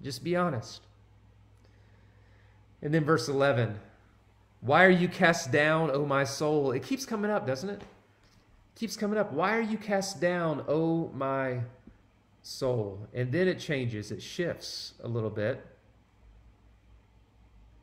Just 0.01 0.23
be 0.23 0.37
honest. 0.37 0.81
And 2.81 2.93
then 2.93 3.03
verse 3.03 3.27
11 3.27 3.77
Why 4.61 4.85
are 4.85 4.89
you 4.89 5.09
cast 5.09 5.51
down, 5.51 5.91
O 5.91 6.05
my 6.05 6.23
soul? 6.23 6.71
It 6.71 6.83
keeps 6.83 7.05
coming 7.05 7.29
up, 7.29 7.45
doesn't 7.45 7.69
it? 7.69 7.81
it 7.81 8.79
keeps 8.79 8.95
coming 8.95 9.19
up. 9.19 9.33
Why 9.33 9.57
are 9.57 9.61
you 9.61 9.77
cast 9.77 10.21
down, 10.21 10.63
O 10.69 11.11
my 11.13 11.59
soul? 12.41 13.05
And 13.13 13.33
then 13.33 13.49
it 13.49 13.59
changes, 13.59 14.11
it 14.11 14.21
shifts 14.21 14.93
a 15.03 15.07
little 15.09 15.29
bit. 15.29 15.65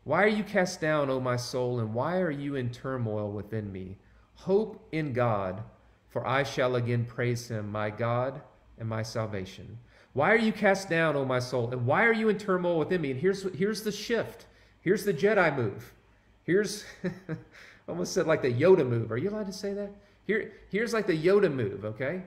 Why 0.07 0.23
are 0.23 0.29
you 0.29 0.45
cast 0.45 0.81
down, 0.81 1.11
O 1.11 1.19
my 1.19 1.35
soul, 1.35 1.81
and 1.81 1.93
why 1.93 2.21
are 2.21 2.31
you 2.31 2.55
in 2.55 2.71
turmoil 2.71 3.33
within 3.33 3.73
me? 3.73 3.97
Hope 4.37 4.87
in 4.93 5.13
God, 5.13 5.65
for 6.11 6.25
I 6.25 6.45
shall 6.45 6.77
again 6.77 7.05
praise 7.05 7.49
him, 7.49 7.73
my 7.73 7.91
God 7.91 8.41
and 8.79 8.89
my 8.89 9.03
salvation. 9.03 9.77
Why 10.13 10.31
are 10.31 10.39
you 10.39 10.53
cast 10.53 10.89
down, 10.89 11.17
O 11.17 11.25
my 11.25 11.41
soul, 11.41 11.73
and 11.73 11.85
why 11.85 12.05
are 12.05 12.13
you 12.13 12.29
in 12.29 12.39
turmoil 12.39 12.79
within 12.79 13.01
me? 13.01 13.11
And 13.11 13.21
here's, 13.21 13.53
here's 13.55 13.83
the 13.83 13.91
shift. 13.91 14.47
Here's 14.81 15.05
the 15.05 15.13
Jedi 15.13 15.57
move. 15.57 15.93
Here's, 16.45 16.85
almost 17.89 18.13
said 18.13 18.29
like 18.29 18.43
the 18.43 18.53
Yoda 18.53 18.89
move. 18.89 19.11
Are 19.11 19.17
you 19.17 19.31
allowed 19.31 19.47
to 19.47 19.53
say 19.53 19.73
that? 19.73 19.91
Here, 20.25 20.53
here's 20.71 20.93
like 20.93 21.09
the 21.09 21.21
Yoda 21.21 21.53
move, 21.53 21.85
okay? 21.85 22.23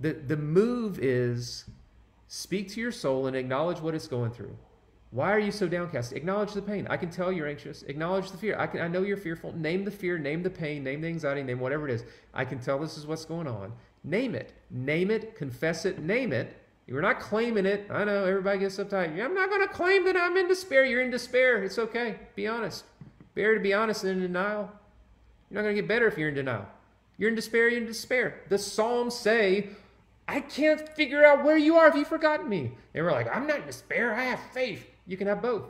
The, 0.00 0.14
the 0.14 0.38
move 0.38 1.00
is 1.00 1.66
speak 2.28 2.70
to 2.70 2.80
your 2.80 2.92
soul 2.92 3.26
and 3.26 3.36
acknowledge 3.36 3.80
what 3.80 3.94
it's 3.94 4.08
going 4.08 4.30
through. 4.30 4.56
Why 5.10 5.32
are 5.32 5.38
you 5.40 5.50
so 5.50 5.66
downcast? 5.66 6.12
Acknowledge 6.12 6.52
the 6.52 6.62
pain. 6.62 6.86
I 6.88 6.96
can 6.96 7.10
tell 7.10 7.32
you're 7.32 7.48
anxious. 7.48 7.82
Acknowledge 7.82 8.30
the 8.30 8.36
fear. 8.36 8.56
I 8.58 8.66
can 8.68 8.80
I 8.80 8.88
know 8.88 9.02
you're 9.02 9.16
fearful. 9.16 9.52
Name 9.56 9.84
the 9.84 9.90
fear, 9.90 10.18
name 10.18 10.42
the 10.42 10.50
pain, 10.50 10.84
name 10.84 11.00
the 11.00 11.08
anxiety, 11.08 11.42
name 11.42 11.58
whatever 11.58 11.88
it 11.88 11.94
is. 11.94 12.04
I 12.32 12.44
can 12.44 12.60
tell 12.60 12.78
this 12.78 12.96
is 12.96 13.06
what's 13.06 13.24
going 13.24 13.48
on. 13.48 13.72
Name 14.04 14.34
it. 14.34 14.52
Name 14.70 15.10
it, 15.10 15.34
confess 15.34 15.84
it, 15.84 15.98
name 15.98 16.32
it. 16.32 16.56
You're 16.86 17.02
not 17.02 17.20
claiming 17.20 17.66
it. 17.66 17.88
I 17.90 18.04
know 18.04 18.24
everybody 18.24 18.60
gets 18.60 18.78
uptight. 18.78 19.12
I'm 19.20 19.34
not 19.34 19.50
going 19.50 19.66
to 19.66 19.72
claim 19.72 20.04
that 20.04 20.16
I'm 20.16 20.36
in 20.36 20.48
despair. 20.48 20.84
You're 20.84 21.02
in 21.02 21.10
despair. 21.10 21.62
It's 21.62 21.78
okay. 21.78 22.16
Be 22.34 22.46
honest. 22.46 22.84
Better 23.34 23.54
to 23.54 23.60
be 23.60 23.74
honest 23.74 24.02
than 24.02 24.12
in 24.12 24.20
denial. 24.20 24.70
You're 25.50 25.60
not 25.60 25.62
going 25.62 25.76
to 25.76 25.82
get 25.82 25.88
better 25.88 26.06
if 26.06 26.18
you're 26.18 26.28
in 26.28 26.34
denial. 26.34 26.66
You're 27.18 27.28
in 27.28 27.34
despair, 27.34 27.68
you're 27.68 27.80
in 27.80 27.86
despair. 27.86 28.40
The 28.48 28.56
Psalms 28.56 29.14
say, 29.14 29.68
I 30.26 30.40
can't 30.40 30.88
figure 30.96 31.24
out 31.24 31.44
where 31.44 31.58
you 31.58 31.76
are. 31.76 31.84
Have 31.84 31.96
you've 31.96 32.08
forgotten 32.08 32.48
me? 32.48 32.72
And 32.94 33.04
we're 33.04 33.12
like, 33.12 33.28
I'm 33.34 33.46
not 33.46 33.58
in 33.60 33.66
despair. 33.66 34.14
I 34.14 34.24
have 34.24 34.40
faith. 34.54 34.89
You 35.10 35.16
can 35.16 35.26
have 35.26 35.42
both. 35.42 35.64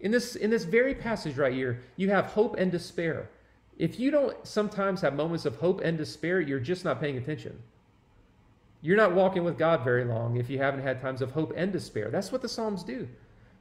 In 0.00 0.10
this, 0.10 0.34
in 0.34 0.50
this 0.50 0.64
very 0.64 0.92
passage 0.92 1.36
right 1.36 1.52
here, 1.52 1.84
you 1.94 2.10
have 2.10 2.26
hope 2.26 2.56
and 2.58 2.72
despair. 2.72 3.30
If 3.78 4.00
you 4.00 4.10
don't 4.10 4.36
sometimes 4.44 5.02
have 5.02 5.14
moments 5.14 5.44
of 5.44 5.54
hope 5.54 5.82
and 5.82 5.96
despair, 5.96 6.40
you're 6.40 6.58
just 6.58 6.84
not 6.84 7.00
paying 7.00 7.16
attention. 7.16 7.56
You're 8.82 8.96
not 8.96 9.14
walking 9.14 9.44
with 9.44 9.56
God 9.56 9.84
very 9.84 10.04
long 10.04 10.36
if 10.36 10.50
you 10.50 10.58
haven't 10.58 10.82
had 10.82 11.00
times 11.00 11.22
of 11.22 11.30
hope 11.30 11.52
and 11.56 11.72
despair. 11.72 12.10
That's 12.10 12.32
what 12.32 12.42
the 12.42 12.48
Psalms 12.48 12.82
do. 12.82 13.06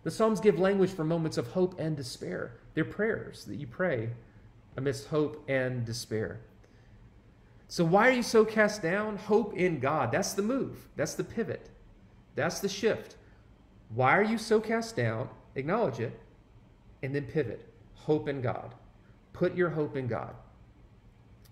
The 0.01 0.09
Psalms 0.09 0.39
give 0.39 0.57
language 0.57 0.91
for 0.91 1.03
moments 1.03 1.37
of 1.37 1.51
hope 1.51 1.79
and 1.79 1.95
despair. 1.95 2.53
They're 2.73 2.83
prayers 2.83 3.45
that 3.45 3.57
you 3.57 3.67
pray 3.67 4.09
amidst 4.75 5.09
hope 5.09 5.43
and 5.47 5.85
despair. 5.85 6.39
So, 7.67 7.85
why 7.85 8.07
are 8.07 8.13
you 8.13 8.23
so 8.23 8.43
cast 8.43 8.81
down? 8.81 9.17
Hope 9.17 9.53
in 9.53 9.79
God. 9.79 10.11
That's 10.11 10.33
the 10.33 10.41
move. 10.41 10.87
That's 10.95 11.13
the 11.13 11.23
pivot. 11.23 11.69
That's 12.33 12.59
the 12.59 12.69
shift. 12.69 13.17
Why 13.93 14.17
are 14.17 14.23
you 14.23 14.37
so 14.37 14.59
cast 14.59 14.95
down? 14.95 15.29
Acknowledge 15.55 15.99
it 15.99 16.19
and 17.03 17.13
then 17.13 17.25
pivot. 17.25 17.67
Hope 17.95 18.27
in 18.27 18.41
God. 18.41 18.73
Put 19.33 19.55
your 19.55 19.69
hope 19.69 19.95
in 19.95 20.07
God. 20.07 20.35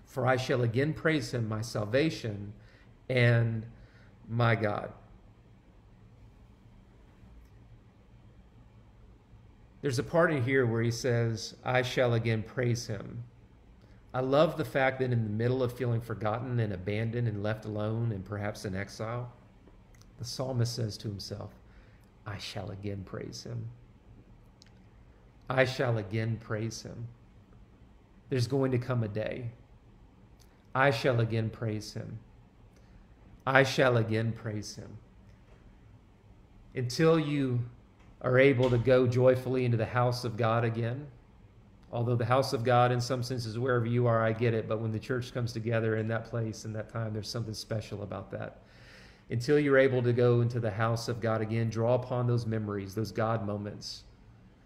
For 0.05 0.25
I 0.25 0.37
shall 0.37 0.63
again 0.63 0.93
praise 0.93 1.33
him, 1.33 1.47
my 1.47 1.61
salvation 1.61 2.53
and 3.09 3.65
my 4.29 4.55
God. 4.55 4.91
There's 9.81 9.99
a 9.99 10.03
part 10.03 10.31
in 10.31 10.43
here 10.43 10.65
where 10.65 10.81
he 10.81 10.91
says, 10.91 11.55
I 11.65 11.81
shall 11.81 12.13
again 12.13 12.41
praise 12.41 12.87
him. 12.87 13.23
I 14.13 14.21
love 14.21 14.55
the 14.55 14.63
fact 14.63 14.99
that 14.99 15.11
in 15.11 15.23
the 15.23 15.29
middle 15.29 15.61
of 15.61 15.75
feeling 15.75 15.99
forgotten 15.99 16.59
and 16.59 16.71
abandoned 16.71 17.27
and 17.27 17.43
left 17.43 17.65
alone 17.65 18.11
and 18.11 18.23
perhaps 18.23 18.63
in 18.63 18.75
exile, 18.75 19.31
the 20.19 20.25
psalmist 20.25 20.75
says 20.75 20.97
to 20.99 21.07
himself, 21.09 21.49
I 22.25 22.37
shall 22.37 22.71
again 22.71 23.03
praise 23.05 23.43
him. 23.43 23.69
I 25.49 25.65
shall 25.65 25.97
again 25.97 26.37
praise 26.41 26.83
him. 26.83 27.07
There's 28.29 28.47
going 28.47 28.71
to 28.71 28.77
come 28.77 29.03
a 29.03 29.07
day. 29.07 29.51
I 30.73 30.89
shall 30.91 31.19
again 31.19 31.49
praise 31.49 31.93
him. 31.93 32.19
I 33.45 33.63
shall 33.63 33.97
again 33.97 34.31
praise 34.31 34.75
him. 34.75 34.97
Until 36.75 37.19
you 37.19 37.59
are 38.21 38.39
able 38.39 38.69
to 38.69 38.77
go 38.77 39.05
joyfully 39.05 39.65
into 39.65 39.77
the 39.77 39.85
house 39.85 40.23
of 40.23 40.37
God 40.37 40.63
again, 40.63 41.05
although 41.91 42.15
the 42.15 42.25
house 42.25 42.53
of 42.53 42.63
God, 42.63 42.91
in 42.91 43.01
some 43.01 43.21
senses, 43.21 43.59
wherever 43.59 43.85
you 43.85 44.07
are, 44.07 44.23
I 44.23 44.31
get 44.31 44.53
it, 44.53 44.67
but 44.67 44.79
when 44.79 44.91
the 44.91 44.99
church 44.99 45.33
comes 45.33 45.51
together 45.51 45.97
in 45.97 46.07
that 46.07 46.25
place, 46.25 46.65
in 46.65 46.73
that 46.73 46.89
time, 46.89 47.13
there's 47.13 47.29
something 47.29 47.53
special 47.53 48.01
about 48.01 48.31
that. 48.31 48.61
Until 49.33 49.57
you're 49.57 49.79
able 49.79 50.03
to 50.03 50.13
go 50.13 50.41
into 50.41 50.59
the 50.59 50.69
house 50.69 51.07
of 51.07 51.19
God 51.19 51.41
again, 51.41 51.67
draw 51.67 51.95
upon 51.95 52.27
those 52.27 52.45
memories, 52.45 52.93
those 52.93 53.11
God 53.11 53.47
moments, 53.47 54.03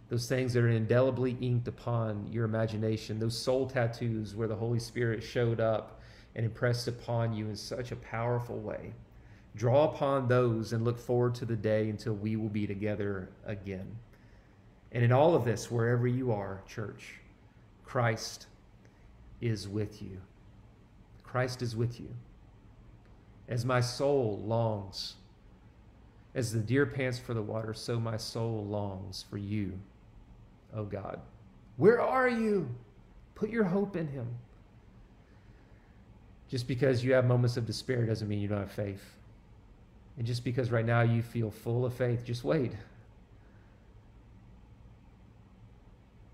those 0.09 0.27
things 0.27 0.51
that 0.51 0.61
are 0.61 0.67
indelibly 0.67 1.37
inked 1.39 1.69
upon 1.69 2.27
your 2.33 2.43
imagination, 2.43 3.17
those 3.17 3.37
soul 3.37 3.65
tattoos 3.65 4.35
where 4.35 4.49
the 4.49 4.57
Holy 4.57 4.79
Spirit 4.79 5.23
showed 5.23 5.61
up 5.61 6.01
and 6.35 6.45
impressed 6.45 6.89
upon 6.89 7.31
you 7.31 7.47
in 7.47 7.55
such 7.55 7.93
a 7.93 7.95
powerful 7.95 8.57
way. 8.57 8.91
Draw 9.55 9.85
upon 9.85 10.27
those 10.27 10.73
and 10.73 10.83
look 10.83 10.99
forward 10.99 11.33
to 11.35 11.45
the 11.45 11.55
day 11.55 11.89
until 11.89 12.15
we 12.15 12.35
will 12.35 12.49
be 12.49 12.67
together 12.67 13.29
again. 13.45 13.87
And 14.91 15.01
in 15.01 15.13
all 15.13 15.33
of 15.33 15.45
this, 15.45 15.71
wherever 15.71 16.07
you 16.07 16.33
are, 16.33 16.61
church, 16.67 17.13
Christ 17.85 18.47
is 19.39 19.65
with 19.65 20.01
you. 20.01 20.17
Christ 21.23 21.61
is 21.61 21.73
with 21.73 22.01
you. 22.01 22.09
As 23.49 23.63
my 23.65 23.81
soul 23.81 24.41
longs, 24.45 25.15
as 26.35 26.51
the 26.51 26.59
deer 26.59 26.85
pants 26.85 27.17
for 27.17 27.33
the 27.33 27.41
water, 27.41 27.73
so 27.73 27.99
my 27.99 28.17
soul 28.17 28.65
longs 28.65 29.25
for 29.29 29.37
you, 29.37 29.73
O 30.75 30.83
God. 30.83 31.19
Where 31.77 32.01
are 32.01 32.27
you? 32.27 32.69
Put 33.35 33.49
your 33.49 33.63
hope 33.63 33.95
in 33.95 34.07
him. 34.07 34.27
Just 36.49 36.67
because 36.67 37.03
you 37.03 37.13
have 37.13 37.25
moments 37.25 37.57
of 37.57 37.65
despair 37.65 38.05
doesn't 38.05 38.27
mean 38.27 38.39
you 38.39 38.47
don't 38.47 38.59
have 38.59 38.71
faith. 38.71 39.03
And 40.17 40.25
just 40.25 40.43
because 40.43 40.71
right 40.71 40.85
now 40.85 41.01
you 41.01 41.21
feel 41.21 41.51
full 41.51 41.85
of 41.85 41.93
faith, 41.93 42.23
just 42.23 42.43
wait. 42.43 42.71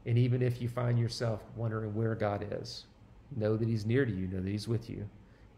And 0.06 0.18
even 0.18 0.42
if 0.42 0.62
you 0.62 0.68
find 0.68 1.00
yourself 1.00 1.42
wondering 1.56 1.94
where 1.96 2.16
God 2.16 2.46
is, 2.62 2.86
know 3.36 3.58
that 3.58 3.68
He's 3.68 3.86
near 3.86 4.06
to 4.06 4.12
you, 4.12 4.28
know 4.28 4.42
that 4.42 4.50
He's 4.50 4.68
with 4.68 4.90
you, 4.90 5.08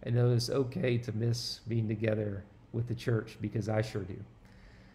and 0.04 0.16
know 0.16 0.32
it's 0.32 0.50
okay 0.50 0.98
to 0.98 1.12
miss 1.12 1.62
being 1.68 1.88
together 1.88 2.44
with 2.74 2.88
the 2.88 2.96
church 2.96 3.38
because 3.42 3.70
I 3.70 3.82
sure 3.82 4.04
do. 4.04 4.18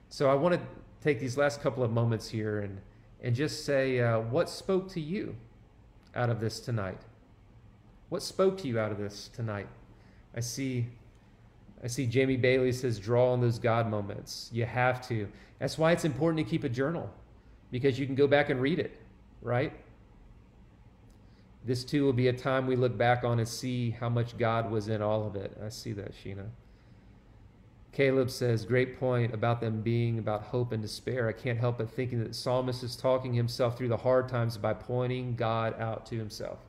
So 0.09 0.31
I 0.31 0.35
want 0.35 0.55
to 0.55 0.61
take 1.03 1.19
these 1.21 1.37
last 1.37 1.63
couple 1.63 1.83
of 1.83 1.91
moments 1.91 2.29
here 2.29 2.61
and, 2.61 2.81
and 3.23 3.35
just 3.35 3.65
say 3.65 4.01
uh, 4.01 4.21
what 4.21 4.49
spoke 4.49 4.89
to 4.93 5.01
you 5.01 5.37
out 6.15 6.31
of 6.31 6.41
this 6.41 6.61
tonight? 6.61 7.01
What 8.09 8.23
spoke 8.23 8.59
to 8.59 8.69
you 8.69 8.79
out 8.79 8.93
of 8.93 8.99
this 8.99 9.31
tonight? 9.33 9.69
I 10.35 10.41
see 10.41 10.87
I 11.83 11.87
see 11.87 12.07
Jamie 12.07 12.37
Bailey 12.37 12.73
says 12.73 12.99
draw 12.99 13.33
on 13.33 13.41
those 13.41 13.59
God 13.59 13.89
moments. 13.89 14.51
You 14.53 14.67
have 14.67 15.07
to. 15.09 15.29
That's 15.59 15.79
why 15.79 15.93
it's 15.93 16.05
important 16.05 16.45
to 16.45 16.51
keep 16.51 16.65
a 16.65 16.69
journal 16.69 17.11
because 17.71 17.99
you 17.99 18.07
can 18.07 18.15
go 18.15 18.27
back 18.27 18.51
and 18.51 18.61
read 18.61 18.79
it, 18.79 19.01
right? 19.41 19.73
This 21.65 21.85
too 21.85 22.05
will 22.05 22.13
be 22.13 22.29
a 22.29 22.33
time 22.33 22.67
we 22.67 22.77
look 22.77 22.97
back 22.97 23.23
on 23.23 23.39
and 23.39 23.49
see 23.49 23.91
how 23.91 24.09
much 24.09 24.39
God 24.39 24.71
was 24.71 24.89
in 24.89 25.03
all 25.03 25.27
of 25.27 25.37
it. 25.37 25.57
I 25.65 25.69
see 25.69 25.93
that, 25.93 26.13
Sheena. 26.15 26.47
Caleb 27.93 28.31
says, 28.31 28.65
Great 28.65 28.99
point 28.99 29.35
about 29.35 29.61
them 29.61 29.83
being 29.83 30.19
about 30.19 30.43
hope 30.43 30.73
and 30.73 30.81
despair. 30.81 31.29
I 31.29 31.33
can't 31.33 31.59
help 31.59 31.79
but 31.79 31.91
thinking 31.91 32.19
that 32.21 32.29
the 32.29 32.35
psalmist 32.35 32.83
is 32.83 32.97
talking 32.97 33.35
himself 33.35 33.77
through 33.77 33.89
the 33.89 33.97
hard 33.97 34.29
times 34.29 34.57
by 34.57 34.73
pointing 34.73 35.35
God 35.35 35.79
out 35.81 36.07
to 36.07 36.17
himself. 36.17 36.61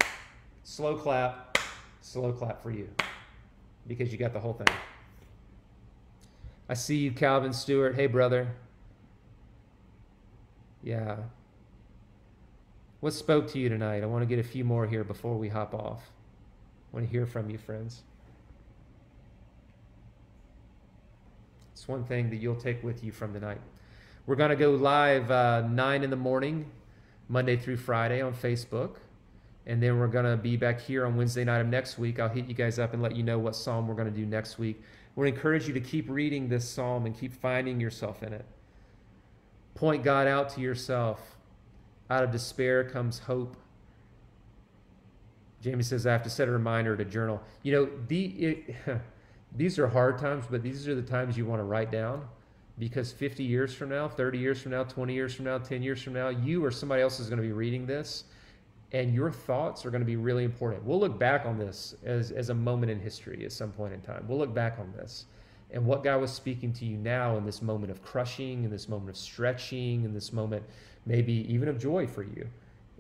Slow 0.64 0.96
clap, 0.96 1.58
slow 2.02 2.34
clap 2.34 2.62
for 2.62 2.72
you 2.72 2.90
because 3.88 4.12
you 4.12 4.18
got 4.18 4.34
the 4.34 4.40
whole 4.40 4.54
thing. 4.54 4.68
I 6.68 6.74
see 6.74 6.98
you, 6.98 7.12
Calvin 7.12 7.54
Stewart. 7.54 7.96
Hey, 7.96 8.08
brother. 8.08 8.48
Yeah. 10.84 11.18
What 13.02 13.14
spoke 13.14 13.48
to 13.52 13.60
you 13.60 13.68
tonight? 13.68 14.04
I 14.04 14.06
want 14.06 14.22
to 14.22 14.28
get 14.28 14.38
a 14.38 14.48
few 14.48 14.64
more 14.64 14.86
here 14.86 15.04
before 15.04 15.36
we 15.36 15.50
hop 15.50 15.74
off. 15.74 16.12
I 16.92 16.98
want 16.98 17.08
to 17.08 17.12
hear 17.12 17.26
from 17.26 17.50
you, 17.50 17.58
friends. 17.58 18.04
It's 21.74 21.88
one 21.88 22.04
thing 22.04 22.30
that 22.30 22.36
you'll 22.36 22.56
take 22.56 22.84
with 22.84 23.04
you 23.04 23.12
from 23.12 23.34
tonight. 23.34 23.60
We're 24.28 24.36
going 24.36 24.52
to 24.52 24.56
go 24.56 24.72
live 24.72 25.32
uh, 25.32 25.68
9 25.68 26.04
in 26.04 26.12
the 26.12 26.16
morning, 26.16 26.70
Monday 27.28 27.58
through 27.58 27.78
Friday 27.78 28.22
on 28.22 28.36
Facebook. 28.36 28.98
And 29.66 29.82
then 29.82 29.98
we're 29.98 30.08
going 30.08 30.26
to 30.26 30.38
be 30.38 30.56
back 30.56 30.80
here 30.80 31.04
on 31.04 31.18
Wednesday 31.18 31.44
night 31.44 31.60
of 31.60 31.68
next 31.68 31.98
week. 31.98 32.20
I'll 32.20 32.30
hit 32.30 32.46
you 32.46 32.54
guys 32.54 32.78
up 32.78 32.94
and 32.94 33.02
let 33.02 33.16
you 33.16 33.24
know 33.24 33.40
what 33.40 33.56
psalm 33.56 33.88
we're 33.88 33.96
going 33.96 34.14
to 34.14 34.16
do 34.16 34.28
next 34.28 34.60
week. 34.60 34.80
We 35.16 35.28
encourage 35.28 35.68
you 35.68 35.74
to 35.74 35.82
keep 35.82 36.08
reading 36.08 36.50
this 36.50 36.70
psalm 36.70 37.08
and 37.08 37.20
keep 37.20 37.34
finding 37.34 37.80
yourself 37.80 38.22
in 38.22 38.32
it. 38.32 38.46
Point 39.74 40.04
God 40.04 40.28
out 40.28 40.50
to 40.50 40.62
yourself. 40.62 41.31
Out 42.12 42.26
of 42.26 42.32
despair 42.32 42.84
comes 42.84 43.20
hope. 43.20 43.56
Jamie 45.62 45.82
says, 45.82 46.06
I 46.06 46.12
have 46.12 46.24
to 46.24 46.30
set 46.30 46.50
a 46.50 46.52
reminder 46.52 46.98
to 46.98 47.06
journal. 47.06 47.42
You 47.64 47.72
know, 47.72 47.90
the, 48.10 48.26
it, 48.26 48.76
these 49.56 49.80
are 49.80 49.88
hard 49.88 50.18
times, 50.18 50.44
but 50.52 50.62
these 50.62 50.90
are 50.90 50.96
the 50.96 51.02
times 51.02 51.38
you 51.38 51.46
want 51.46 51.62
to 51.62 51.64
write 51.64 51.90
down 51.90 52.28
because 52.78 53.14
50 53.14 53.46
years 53.46 53.74
from 53.74 53.88
now, 53.88 54.10
30 54.10 54.40
years 54.40 54.62
from 54.62 54.74
now, 54.74 54.84
20 54.84 55.14
years 55.14 55.34
from 55.34 55.46
now, 55.46 55.58
10 55.58 55.82
years 55.82 56.04
from 56.04 56.12
now, 56.12 56.28
you 56.28 56.66
or 56.66 56.70
somebody 56.70 57.02
else 57.02 57.18
is 57.22 57.30
going 57.30 57.42
to 57.42 57.48
be 57.48 57.54
reading 57.54 57.86
this 57.86 58.26
and 58.92 59.14
your 59.14 59.32
thoughts 59.32 59.86
are 59.86 59.90
going 59.90 60.02
to 60.02 60.06
be 60.06 60.18
really 60.18 60.44
important. 60.44 60.84
We'll 60.84 61.00
look 61.00 61.18
back 61.18 61.46
on 61.46 61.58
this 61.58 61.96
as, 62.04 62.32
as 62.32 62.50
a 62.50 62.54
moment 62.54 62.92
in 62.92 63.00
history 63.00 63.46
at 63.46 63.54
some 63.54 63.72
point 63.72 63.94
in 63.94 64.02
time. 64.02 64.26
We'll 64.28 64.38
look 64.38 64.54
back 64.54 64.80
on 64.80 64.92
this 64.92 65.28
and 65.74 65.86
what 65.86 66.04
God 66.04 66.20
was 66.20 66.32
speaking 66.32 66.74
to 66.74 66.86
you 66.86 66.98
now 66.98 67.38
in 67.38 67.46
this 67.46 67.62
moment 67.62 67.92
of 67.92 68.04
crushing, 68.04 68.64
in 68.64 68.70
this 68.70 68.90
moment 68.90 69.10
of 69.10 69.18
stretching, 69.18 70.04
in 70.04 70.14
this 70.14 70.34
moment 70.34 70.64
maybe 71.06 71.46
even 71.52 71.68
of 71.68 71.80
joy 71.80 72.06
for 72.06 72.24
you. 72.24 72.48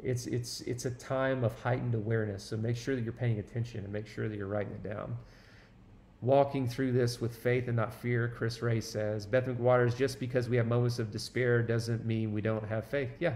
It's, 0.04 0.26
it's, 0.26 0.62
it's 0.62 0.86
a 0.86 0.92
time 0.92 1.44
of 1.44 1.54
heightened 1.60 1.94
awareness. 1.94 2.44
So 2.44 2.58
make 2.58 2.76
sure 2.76 2.96
that 2.96 3.04
you're 3.04 3.14
paying 3.14 3.40
attention 3.40 3.84
and 3.84 3.94
make 3.94 4.08
sure 4.08 4.28
that 4.28 4.36
you're 4.38 4.48
writing 4.48 4.74
it 4.74 4.84
down. 4.84 5.16
Walking 6.22 6.68
through 6.68 6.94
this 6.94 7.20
with 7.20 7.36
faith 7.36 7.68
and 7.68 7.76
not 7.76 7.94
fear, 7.94 8.32
Chris 8.36 8.62
Ray 8.62 8.82
says. 8.82 9.26
Beth 9.26 9.46
McWaters, 9.46 9.96
just 9.96 10.20
because 10.20 10.50
we 10.50 10.58
have 10.58 10.68
moments 10.68 11.00
of 11.00 11.12
despair 11.12 11.62
doesn't 11.62 12.06
mean 12.06 12.32
we 12.32 12.42
don't 12.42 12.68
have 12.68 12.86
faith. 12.86 13.10
Yeah, 13.20 13.34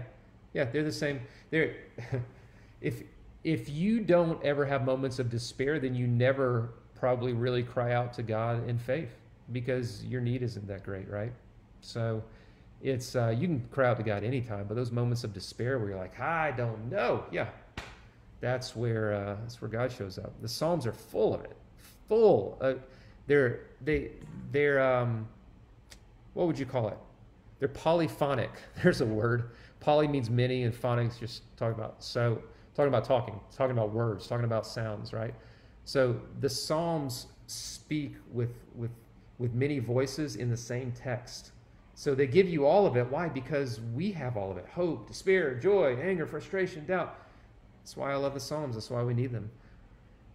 yeah, 0.54 0.64
they're 0.64 0.84
the 0.84 0.92
same. 0.92 1.20
They're 1.50 1.74
if 2.80 3.02
if 3.42 3.68
you 3.68 4.00
don't 4.00 4.42
ever 4.44 4.64
have 4.64 4.84
moments 4.84 5.18
of 5.18 5.30
despair, 5.30 5.80
then 5.80 5.96
you 5.96 6.06
never 6.06 6.70
probably 6.94 7.32
really 7.32 7.64
cry 7.64 7.92
out 7.92 8.12
to 8.14 8.22
God 8.22 8.68
in 8.68 8.78
faith 8.78 9.10
because 9.52 10.04
your 10.04 10.20
need 10.20 10.42
isn't 10.42 10.66
that 10.68 10.84
great, 10.84 11.08
right? 11.10 11.32
So 11.80 12.22
it's 12.82 13.16
uh, 13.16 13.34
you 13.36 13.46
can 13.48 13.60
cry 13.70 13.88
out 13.90 13.96
to 13.98 14.02
God 14.02 14.24
anytime, 14.24 14.66
but 14.68 14.74
those 14.76 14.92
moments 14.92 15.24
of 15.24 15.32
despair 15.34 15.78
where 15.78 15.90
you're 15.90 15.98
like, 15.98 16.18
I 16.20 16.52
don't 16.52 16.90
know, 16.90 17.24
yeah, 17.32 17.48
That's 18.40 18.76
where 18.76 19.14
uh, 19.14 19.36
that's 19.42 19.60
where 19.62 19.70
God 19.70 19.90
shows 19.92 20.18
up. 20.18 20.32
The 20.42 20.48
Psalms 20.48 20.86
are 20.86 20.92
full 20.92 21.34
of 21.34 21.42
it, 21.44 21.56
full. 22.08 22.58
Uh, 22.60 22.74
they're 23.26 23.60
they 23.82 24.10
they're 24.52 24.80
um, 24.80 25.28
what 26.34 26.46
would 26.46 26.58
you 26.58 26.66
call 26.66 26.88
it? 26.88 26.98
They're 27.58 27.68
polyphonic. 27.68 28.50
There's 28.82 29.00
a 29.00 29.06
word. 29.06 29.50
Poly 29.80 30.08
means 30.08 30.30
many, 30.30 30.64
and 30.64 30.74
phonics 30.74 31.18
just 31.18 31.42
talking 31.56 31.74
about 31.74 32.02
so 32.04 32.42
talking 32.74 32.88
about 32.88 33.04
talking, 33.04 33.40
talking 33.56 33.76
about 33.76 33.92
words, 33.92 34.26
talking 34.26 34.44
about 34.44 34.66
sounds, 34.66 35.12
right? 35.12 35.34
So 35.84 36.20
the 36.40 36.50
Psalms 36.50 37.28
speak 37.46 38.16
with 38.32 38.54
with 38.74 38.90
with 39.38 39.54
many 39.54 39.78
voices 39.78 40.36
in 40.36 40.50
the 40.50 40.56
same 40.56 40.92
text. 40.92 41.52
So 41.94 42.14
they 42.14 42.26
give 42.26 42.48
you 42.48 42.66
all 42.66 42.86
of 42.86 42.96
it. 42.96 43.10
Why? 43.10 43.28
Because 43.28 43.80
we 43.94 44.12
have 44.12 44.36
all 44.36 44.50
of 44.50 44.58
it 44.58 44.66
hope, 44.68 45.08
despair, 45.08 45.54
joy, 45.54 45.96
anger, 46.00 46.26
frustration, 46.26 46.84
doubt. 46.86 47.18
That's 47.82 47.96
why 47.96 48.12
I 48.12 48.16
love 48.16 48.34
the 48.34 48.40
Psalms. 48.40 48.74
That's 48.74 48.90
why 48.90 49.02
we 49.02 49.14
need 49.14 49.32
them. 49.32 49.50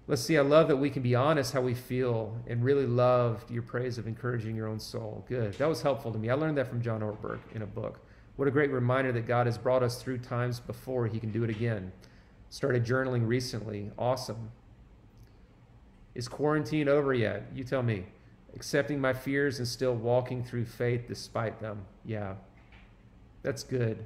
Let's 0.08 0.24
see, 0.24 0.38
I 0.38 0.42
love 0.42 0.68
that 0.68 0.78
we 0.78 0.90
can 0.90 1.04
be 1.04 1.16
honest 1.16 1.54
how 1.54 1.62
we 1.62 1.76
feel 1.76 2.36
and 2.48 2.64
really 2.64 2.88
love 2.88 3.46
your 3.50 3.62
praise 3.62 3.98
of 3.98 4.08
encouraging 4.08 4.56
your 4.56 4.68
own 4.68 4.80
soul. 4.80 5.24
Good. 5.30 5.54
That 5.54 5.70
was 5.70 5.82
helpful 5.82 6.12
to 6.12 6.18
me. 6.18 6.30
I 6.30 6.34
learned 6.34 6.58
that 6.58 6.68
from 6.68 6.82
John 6.82 7.02
Ortberg 7.02 7.40
in 7.54 7.62
a 7.62 7.68
book. 7.68 8.00
What 8.36 8.48
a 8.48 8.52
great 8.52 8.72
reminder 8.72 9.12
that 9.12 9.28
God 9.28 9.46
has 9.46 9.58
brought 9.58 9.84
us 9.84 10.02
through 10.02 10.18
times 10.18 10.60
before. 10.60 11.06
He 11.06 11.20
can 11.20 11.32
do 11.32 11.44
it 11.44 11.50
again. 11.50 11.92
Started 12.50 12.84
journaling 12.84 13.28
recently. 13.28 13.92
Awesome. 13.98 14.52
Is 16.16 16.28
quarantine 16.28 16.90
over 16.90 17.14
yet? 17.14 17.44
You 17.54 17.64
tell 17.64 17.84
me 17.84 18.06
accepting 18.56 19.00
my 19.00 19.14
fears 19.14 19.60
and 19.60 19.68
still 19.68 19.96
walking 19.96 20.44
through 20.44 20.66
faith 20.66 21.08
despite 21.08 21.60
them. 21.60 21.86
Yeah, 22.06 22.36
that's 23.44 23.64
good. 23.64 24.06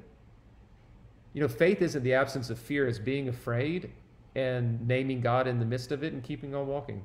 You 1.32 1.42
know, 1.42 1.48
faith 1.48 1.82
isn't 1.82 2.02
the 2.02 2.14
absence 2.14 2.50
of 2.50 2.58
fear, 2.58 2.88
it's 2.88 2.98
being 2.98 3.28
afraid 3.28 3.90
and 4.34 4.86
naming 4.86 5.20
God 5.20 5.46
in 5.46 5.58
the 5.58 5.64
midst 5.64 5.92
of 5.92 6.02
it 6.02 6.12
and 6.12 6.22
keeping 6.22 6.54
on 6.54 6.66
walking. 6.66 7.04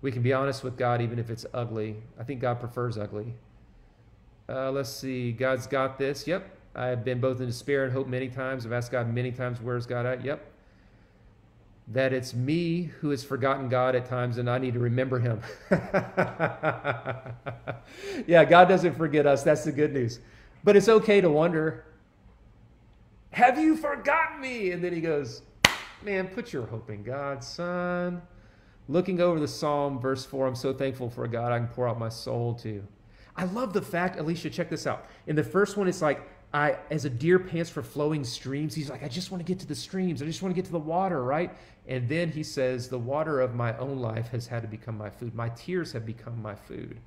We 0.00 0.12
can 0.12 0.22
be 0.22 0.32
honest 0.32 0.62
with 0.62 0.76
God 0.76 1.00
even 1.00 1.18
if 1.18 1.30
it's 1.30 1.46
ugly. 1.54 1.96
I 2.20 2.24
think 2.24 2.40
God 2.40 2.60
prefers 2.60 2.98
ugly. 2.98 3.34
Uh, 4.46 4.70
let's 4.70 4.90
see. 4.90 5.32
God's 5.32 5.66
got 5.66 5.98
this. 5.98 6.26
Yep. 6.26 6.50
I've 6.74 7.04
been 7.04 7.20
both 7.20 7.40
in 7.40 7.46
despair 7.46 7.84
and 7.84 7.92
hope 7.92 8.06
many 8.06 8.28
times. 8.28 8.66
I've 8.66 8.72
asked 8.72 8.92
God 8.92 9.12
many 9.12 9.32
times, 9.32 9.60
where's 9.62 9.86
God 9.86 10.04
at? 10.04 10.22
Yep 10.22 10.53
that 11.88 12.12
it's 12.12 12.32
me 12.32 12.84
who 13.00 13.10
has 13.10 13.22
forgotten 13.22 13.68
God 13.68 13.94
at 13.94 14.06
times 14.06 14.38
and 14.38 14.48
I 14.48 14.58
need 14.58 14.74
to 14.74 14.80
remember 14.80 15.18
him. 15.18 15.40
yeah, 18.26 18.44
God 18.44 18.68
doesn't 18.68 18.96
forget 18.96 19.26
us. 19.26 19.42
That's 19.42 19.64
the 19.64 19.72
good 19.72 19.92
news. 19.92 20.20
But 20.62 20.76
it's 20.76 20.88
okay 20.88 21.20
to 21.20 21.28
wonder, 21.28 21.84
have 23.32 23.58
you 23.58 23.76
forgotten 23.76 24.40
me? 24.40 24.70
And 24.70 24.82
then 24.82 24.94
he 24.94 25.02
goes, 25.02 25.42
man, 26.02 26.28
put 26.28 26.52
your 26.52 26.64
hope 26.66 26.88
in 26.88 27.02
God, 27.02 27.44
son. 27.44 28.22
Looking 28.88 29.20
over 29.20 29.40
the 29.40 29.48
Psalm, 29.48 29.98
verse 29.98 30.24
4, 30.24 30.46
I'm 30.46 30.54
so 30.54 30.72
thankful 30.72 31.10
for 31.10 31.24
a 31.24 31.28
God 31.28 31.52
I 31.52 31.58
can 31.58 31.68
pour 31.68 31.88
out 31.88 31.98
my 31.98 32.08
soul 32.08 32.54
to. 32.56 32.82
I 33.36 33.44
love 33.44 33.72
the 33.72 33.82
fact, 33.82 34.18
Alicia, 34.18 34.50
check 34.50 34.70
this 34.70 34.86
out. 34.86 35.06
In 35.26 35.36
the 35.36 35.44
first 35.44 35.76
one, 35.76 35.88
it's 35.88 36.02
like, 36.02 36.28
I, 36.54 36.76
as 36.88 37.04
a 37.04 37.10
deer 37.10 37.40
pants 37.40 37.68
for 37.68 37.82
flowing 37.82 38.22
streams, 38.22 38.76
he's 38.76 38.88
like, 38.88 39.02
I 39.02 39.08
just 39.08 39.32
want 39.32 39.44
to 39.44 39.44
get 39.44 39.58
to 39.60 39.66
the 39.66 39.74
streams. 39.74 40.22
I 40.22 40.24
just 40.24 40.40
want 40.40 40.54
to 40.54 40.56
get 40.56 40.64
to 40.66 40.72
the 40.72 40.78
water, 40.78 41.24
right? 41.24 41.50
And 41.88 42.08
then 42.08 42.30
he 42.30 42.44
says, 42.44 42.88
The 42.88 42.98
water 42.98 43.40
of 43.40 43.56
my 43.56 43.76
own 43.78 43.98
life 43.98 44.28
has 44.28 44.46
had 44.46 44.62
to 44.62 44.68
become 44.68 44.96
my 44.96 45.10
food. 45.10 45.34
My 45.34 45.48
tears 45.50 45.90
have 45.92 46.06
become 46.06 46.40
my 46.40 46.54
food. 46.54 47.00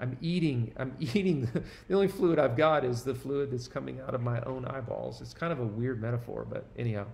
I'm 0.00 0.16
eating, 0.20 0.72
I'm 0.76 0.96
eating. 1.00 1.48
The 1.86 1.94
only 1.94 2.08
fluid 2.08 2.40
I've 2.40 2.56
got 2.56 2.84
is 2.84 3.04
the 3.04 3.14
fluid 3.14 3.52
that's 3.52 3.68
coming 3.68 4.00
out 4.00 4.14
of 4.14 4.22
my 4.22 4.40
own 4.42 4.64
eyeballs. 4.64 5.20
It's 5.20 5.34
kind 5.34 5.52
of 5.52 5.60
a 5.60 5.66
weird 5.66 6.02
metaphor, 6.02 6.44
but 6.50 6.66
anyhow, 6.76 7.06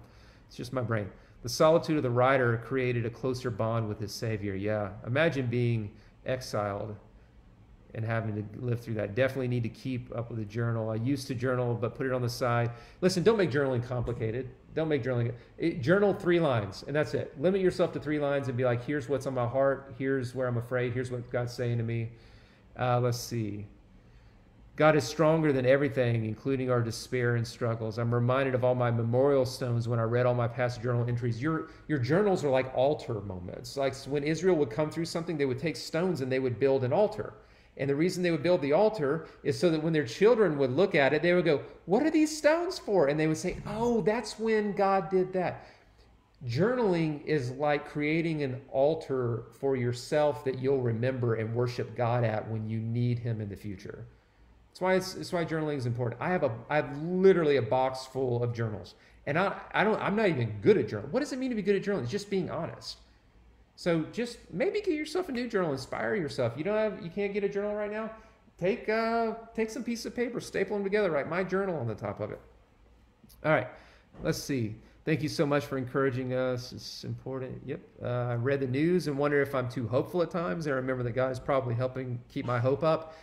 it's 0.49 0.57
just 0.57 0.73
my 0.73 0.83
brain. 0.83 1.11
The 1.43 1.51
solitude 1.51 1.99
of 1.99 2.03
the 2.03 2.11
writer 2.11 2.57
created 2.65 3.05
a 3.05 3.11
closer 3.11 3.51
bond 3.51 3.87
with 3.87 4.01
his 4.01 4.15
Savior. 4.15 4.55
Yeah. 4.55 4.93
Imagine 5.07 5.47
being 5.47 5.91
exiled 6.25 6.97
and 7.97 8.05
having 8.05 8.35
to 8.37 8.61
live 8.61 8.79
through 8.81 8.95
that. 8.95 9.15
Definitely 9.15 9.49
need 9.49 9.63
to 9.63 9.71
keep 9.71 10.15
up 10.15 10.31
with 10.31 10.39
a 10.39 10.45
journal. 10.45 10.91
I 10.91 10.97
used 10.97 11.27
to 11.29 11.35
journal, 11.35 11.75
but 11.75 11.95
put 11.95 12.07
it 12.07 12.13
on 12.13 12.21
the 12.21 12.29
side. 12.29 12.71
Listen, 13.01 13.23
don't 13.23 13.39
make 13.39 13.51
journaling 13.51 13.87
complicated. 13.87 14.51
Don't 14.75 14.89
make 14.89 15.03
journaling. 15.03 15.33
It, 15.57 15.81
journal 15.81 16.13
three 16.13 16.39
lines, 16.39 16.85
and 16.87 16.95
that's 16.95 17.15
it. 17.15 17.35
Limit 17.41 17.63
yourself 17.63 17.93
to 17.95 17.99
three 17.99 18.19
lines 18.19 18.49
and 18.49 18.57
be 18.57 18.65
like, 18.65 18.85
here's 18.85 19.09
what's 19.09 19.27
on 19.27 19.35
my 19.35 19.47
heart. 19.47 19.95
Here's 19.99 20.35
where 20.35 20.47
I'm 20.47 20.59
afraid. 20.59 20.93
Here's 20.93 21.11
what 21.11 21.29
God's 21.31 21.55
saying 21.55 21.79
to 21.79 21.85
me. 21.85 22.11
Uh, 22.79 23.01
let's 23.01 23.19
see. 23.19 23.67
God 24.77 24.95
is 24.95 25.05
stronger 25.05 25.55
than 25.55 25.65
everything, 25.65 26.27
including 26.27 26.71
our 26.71 26.83
despair 26.83 27.37
and 27.37 27.47
struggles. 27.47 27.97
I'm 27.97 28.13
reminded 28.13 28.55
of 28.55 28.63
all 28.63 28.75
my 28.75 28.91
memorial 28.91 29.47
stones 29.47 29.89
when 29.89 29.99
I 29.99 30.03
read 30.03 30.27
all 30.27 30.35
my 30.35 30.49
past 30.49 30.83
journal 30.83 31.09
entries. 31.09 31.41
Your, 31.41 31.71
your 31.89 31.99
journals 31.99 32.45
are 32.45 32.51
like 32.51 32.71
altar 32.77 33.23
moments. 33.23 33.79
Like 33.79 33.97
when 34.05 34.23
Israel 34.23 34.55
would 34.57 34.69
come 34.69 34.91
through 34.91 35.07
something, 35.07 35.39
they 35.39 35.47
would 35.47 35.59
take 35.59 35.77
stones 35.77 36.21
and 36.21 36.31
they 36.31 36.41
would 36.41 36.61
build 36.61 36.85
an 36.85 36.93
altar. 36.93 37.33
And 37.79 37.91
the 37.91 37.95
reason 37.95 38.23
they 38.23 38.31
would 38.31 38.43
build 38.43 38.63
the 38.63 38.73
altar 38.73 39.27
is 39.43 39.59
so 39.59 39.71
that 39.71 39.83
when 39.83 39.93
their 39.93 40.07
children 40.07 40.57
would 40.59 40.71
look 40.71 40.95
at 40.95 41.13
it, 41.13 41.23
they 41.23 41.35
would 41.35 41.45
go, 41.45 41.63
What 41.85 42.03
are 42.03 42.11
these 42.11 42.37
stones 42.37 42.79
for? 42.79 43.09
And 43.09 43.21
they 43.21 43.27
would 43.27 43.37
say, 43.37 43.59
Oh, 43.67 44.01
that's 44.01 44.39
when 44.39 44.73
God 44.73 45.11
did 45.11 45.33
that. 45.35 45.67
Journaling 46.47 47.25
is 47.25 47.51
like 47.53 47.89
creating 47.89 48.43
an 48.43 48.61
altar 48.71 49.45
for 49.59 49.77
yourself 49.77 50.45
that 50.45 50.59
you'll 50.59 50.81
remember 50.81 51.35
and 51.35 51.55
worship 51.55 51.97
God 51.97 52.25
at 52.25 52.49
when 52.51 52.69
you 52.69 52.79
need 52.79 53.19
Him 53.19 53.41
in 53.41 53.49
the 53.49 53.57
future. 53.57 54.07
That's 54.69 54.81
why 54.81 54.95
it's, 54.95 55.15
it's 55.15 55.33
why 55.33 55.45
journaling 55.45 55.79
is 55.79 55.87
important. 55.87 56.21
I 56.21 56.29
have 56.29 56.43
a 56.43 56.53
I 56.69 56.77
have 56.77 56.99
literally 57.03 57.57
a 57.57 57.63
box 57.63 58.05
full 58.05 58.43
of 58.43 58.55
journals, 58.55 58.95
and 59.27 59.39
I 59.39 59.59
I 59.73 59.85
don't 59.85 59.99
I'm 60.01 60.15
not 60.15 60.29
even 60.29 60.61
good 60.61 60.77
at 60.77 60.89
journaling. 60.89 61.11
What 61.11 61.21
does 61.21 61.33
it 61.33 61.39
mean 61.39 61.49
to 61.49 61.57
be 61.57 61.63
good 61.63 61.77
at 61.77 61.83
journaling? 61.83 62.03
It's 62.03 62.11
just 62.11 62.29
being 62.29 62.51
honest. 62.51 62.99
So 63.77 64.05
just 64.11 64.39
maybe 64.51 64.81
get 64.81 64.95
yourself 64.95 65.29
a 65.29 65.33
new 65.33 65.47
journal, 65.47 65.71
inspire 65.73 66.15
yourself. 66.15 66.55
You 66.57 66.65
don't 66.65 66.79
have, 66.79 67.05
you 67.05 67.11
can't 67.11 67.35
get 67.35 67.45
a 67.45 67.49
journal 67.49 67.75
right 67.75 67.93
now. 67.93 68.11
Take 68.59 68.89
uh, 68.89 69.35
take 69.55 69.69
some 69.69 69.85
piece 69.85 70.07
of 70.07 70.17
paper, 70.17 70.41
staple 70.41 70.77
them 70.77 70.83
together, 70.83 71.11
write 71.11 71.29
my 71.29 71.45
journal 71.45 71.77
on 71.77 71.87
the 71.87 71.95
top 71.95 72.21
of 72.21 72.31
it. 72.31 72.41
All 73.45 73.53
right, 73.53 73.69
let's 74.23 74.39
see. 74.39 74.77
Thank 75.05 75.23
you 75.23 75.29
so 75.29 75.45
much 75.45 75.67
for 75.67 75.77
encouraging 75.77 76.33
us. 76.33 76.73
It's 76.73 77.05
important. 77.05 77.61
Yep. 77.67 77.81
Uh, 78.03 78.07
I 78.07 78.35
read 78.35 78.61
the 78.61 78.67
news 78.67 79.09
and 79.09 79.19
wonder 79.19 79.43
if 79.43 79.55
I'm 79.55 79.69
too 79.69 79.87
hopeful 79.87 80.23
at 80.23 80.31
times. 80.31 80.67
I 80.67 80.71
remember 80.71 81.03
that 81.03 81.13
God 81.13 81.31
is 81.31 81.39
probably 81.39 81.75
helping 81.75 82.19
keep 82.29 82.47
my 82.47 82.59
hope 82.59 82.83
up. 82.83 83.15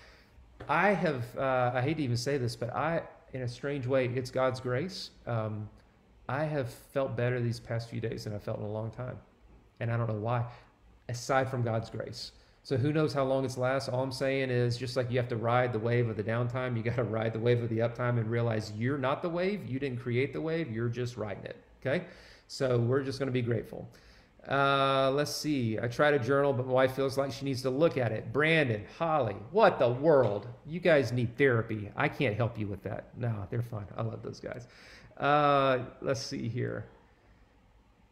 I 0.69 0.91
have, 0.91 1.25
uh, 1.35 1.71
I 1.73 1.81
hate 1.81 1.97
to 1.97 2.03
even 2.03 2.15
say 2.15 2.37
this, 2.37 2.55
but 2.55 2.73
I, 2.73 3.01
in 3.33 3.41
a 3.41 3.47
strange 3.47 3.85
way, 3.85 4.05
it's 4.05 4.31
God's 4.31 4.61
grace. 4.61 5.09
Um, 5.27 5.67
I 6.29 6.45
have 6.45 6.69
felt 6.69 7.17
better 7.17 7.41
these 7.41 7.59
past 7.59 7.89
few 7.89 7.99
days 7.99 8.23
than 8.23 8.33
I 8.33 8.37
felt 8.37 8.59
in 8.59 8.63
a 8.63 8.71
long 8.71 8.91
time 8.91 9.17
and 9.83 9.91
I 9.91 9.97
don't 9.97 10.07
know 10.07 10.13
why, 10.13 10.45
aside 11.09 11.49
from 11.49 11.61
God's 11.61 11.89
grace. 11.89 12.31
So 12.63 12.77
who 12.77 12.93
knows 12.93 13.13
how 13.13 13.25
long 13.25 13.43
it's 13.43 13.57
lasts? 13.57 13.89
All 13.89 14.01
I'm 14.01 14.13
saying 14.13 14.49
is 14.49 14.77
just 14.77 14.95
like 14.95 15.11
you 15.11 15.17
have 15.17 15.27
to 15.27 15.35
ride 15.35 15.73
the 15.73 15.79
wave 15.79 16.07
of 16.07 16.15
the 16.15 16.23
downtime, 16.23 16.77
you 16.77 16.83
got 16.83 16.95
to 16.95 17.03
ride 17.03 17.33
the 17.33 17.39
wave 17.39 17.61
of 17.61 17.67
the 17.67 17.79
uptime 17.79 18.17
and 18.17 18.31
realize 18.31 18.71
you're 18.77 18.97
not 18.97 19.21
the 19.21 19.27
wave. 19.27 19.65
You 19.67 19.79
didn't 19.79 19.99
create 19.99 20.31
the 20.31 20.39
wave. 20.39 20.71
You're 20.71 20.87
just 20.87 21.17
riding 21.17 21.43
it. 21.43 21.57
Okay. 21.81 22.05
So 22.47 22.79
we're 22.79 23.03
just 23.03 23.19
going 23.19 23.27
to 23.27 23.33
be 23.33 23.41
grateful. 23.41 23.89
Uh, 24.47 25.11
let's 25.11 25.35
see. 25.35 25.77
I 25.77 25.87
try 25.87 26.11
to 26.11 26.19
journal, 26.19 26.53
but 26.53 26.65
my 26.65 26.71
wife 26.71 26.95
feels 26.95 27.17
like 27.17 27.33
she 27.33 27.43
needs 27.43 27.61
to 27.63 27.69
look 27.69 27.97
at 27.97 28.13
it. 28.13 28.31
Brandon, 28.31 28.85
Holly, 28.97 29.35
what 29.51 29.79
the 29.79 29.89
world? 29.89 30.47
You 30.65 30.79
guys 30.79 31.11
need 31.11 31.37
therapy. 31.37 31.91
I 31.97 32.07
can't 32.07 32.37
help 32.37 32.57
you 32.57 32.67
with 32.67 32.83
that. 32.83 33.09
No, 33.17 33.45
they're 33.49 33.61
fine. 33.61 33.87
I 33.97 34.03
love 34.03 34.21
those 34.23 34.39
guys. 34.39 34.67
Uh, 35.17 35.79
let's 36.01 36.21
see 36.21 36.47
here. 36.47 36.85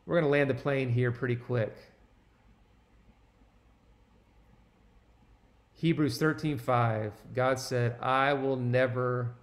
We're 0.05 0.15
going 0.15 0.25
to 0.25 0.31
land 0.31 0.49
the 0.49 0.55
plane 0.55 0.89
here 0.89 1.11
pretty 1.11 1.35
quick. 1.35 1.75
Hebrews 5.73 6.19
13:5 6.19 7.11
God 7.33 7.59
said, 7.59 7.95
"I 7.99 8.33
will 8.33 8.55
never 8.55 9.33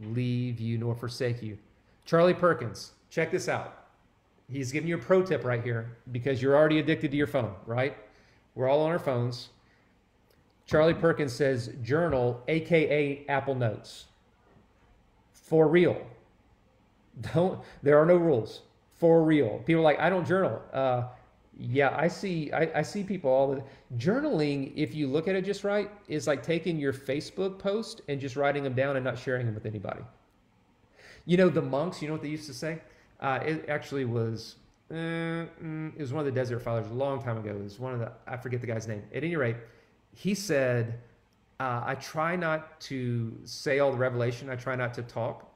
leave 0.00 0.58
you 0.58 0.78
nor 0.78 0.94
forsake 0.94 1.42
you." 1.42 1.58
Charlie 2.04 2.34
Perkins, 2.34 2.92
check 3.08 3.30
this 3.30 3.48
out. 3.48 3.86
He's 4.48 4.72
giving 4.72 4.88
you 4.88 4.96
a 4.96 4.98
pro 4.98 5.22
tip 5.22 5.44
right 5.44 5.62
here 5.62 5.96
because 6.10 6.42
you're 6.42 6.56
already 6.56 6.80
addicted 6.80 7.12
to 7.12 7.16
your 7.16 7.28
phone, 7.28 7.54
right? 7.66 7.96
We're 8.56 8.68
all 8.68 8.80
on 8.80 8.90
our 8.90 8.98
phones. 8.98 9.50
Charlie 10.66 10.94
Perkins 10.94 11.32
says, 11.32 11.68
"Journal, 11.82 12.42
aka 12.48 13.24
Apple 13.28 13.54
Notes." 13.54 14.06
For 15.32 15.68
real. 15.68 16.04
Don't 17.34 17.60
there 17.82 17.98
are 17.98 18.06
no 18.06 18.16
rules 18.16 18.62
for 19.00 19.24
real. 19.24 19.62
People 19.64 19.82
like, 19.82 19.98
I 19.98 20.10
don't 20.10 20.26
journal. 20.26 20.60
Uh, 20.72 21.04
yeah, 21.58 21.94
I 21.96 22.06
see. 22.06 22.52
I, 22.52 22.70
I 22.76 22.82
see 22.82 23.02
people 23.02 23.30
all 23.30 23.54
the 23.54 23.62
journaling. 23.96 24.72
If 24.76 24.94
you 24.94 25.08
look 25.08 25.26
at 25.26 25.34
it 25.34 25.44
just 25.44 25.64
right, 25.64 25.90
is 26.06 26.26
like 26.26 26.42
taking 26.42 26.78
your 26.78 26.92
Facebook 26.92 27.58
post 27.58 28.02
and 28.08 28.20
just 28.20 28.36
writing 28.36 28.62
them 28.62 28.74
down 28.74 28.96
and 28.96 29.04
not 29.04 29.18
sharing 29.18 29.46
them 29.46 29.54
with 29.54 29.66
anybody. 29.66 30.02
You 31.24 31.38
know 31.38 31.48
the 31.48 31.62
monks. 31.62 32.00
You 32.00 32.08
know 32.08 32.14
what 32.14 32.22
they 32.22 32.28
used 32.28 32.46
to 32.46 32.54
say? 32.54 32.80
Uh, 33.20 33.40
it 33.42 33.68
actually 33.68 34.04
was. 34.04 34.56
Uh, 34.90 34.94
mm, 35.62 35.92
it 35.94 36.00
was 36.00 36.12
one 36.12 36.20
of 36.20 36.26
the 36.26 36.32
Desert 36.32 36.60
Fathers 36.60 36.90
a 36.90 36.94
long 36.94 37.22
time 37.22 37.38
ago. 37.38 37.50
It 37.50 37.62
was 37.62 37.80
one 37.80 37.94
of 37.94 38.00
the. 38.00 38.12
I 38.26 38.36
forget 38.36 38.60
the 38.60 38.66
guy's 38.66 38.86
name. 38.86 39.02
At 39.14 39.24
any 39.24 39.36
rate, 39.36 39.56
he 40.14 40.34
said, 40.34 40.98
uh, 41.58 41.82
"I 41.84 41.94
try 41.96 42.36
not 42.36 42.80
to 42.82 43.36
say 43.44 43.78
all 43.78 43.92
the 43.92 43.98
revelation. 43.98 44.50
I 44.50 44.56
try 44.56 44.76
not 44.76 44.94
to 44.94 45.02
talk 45.02 45.49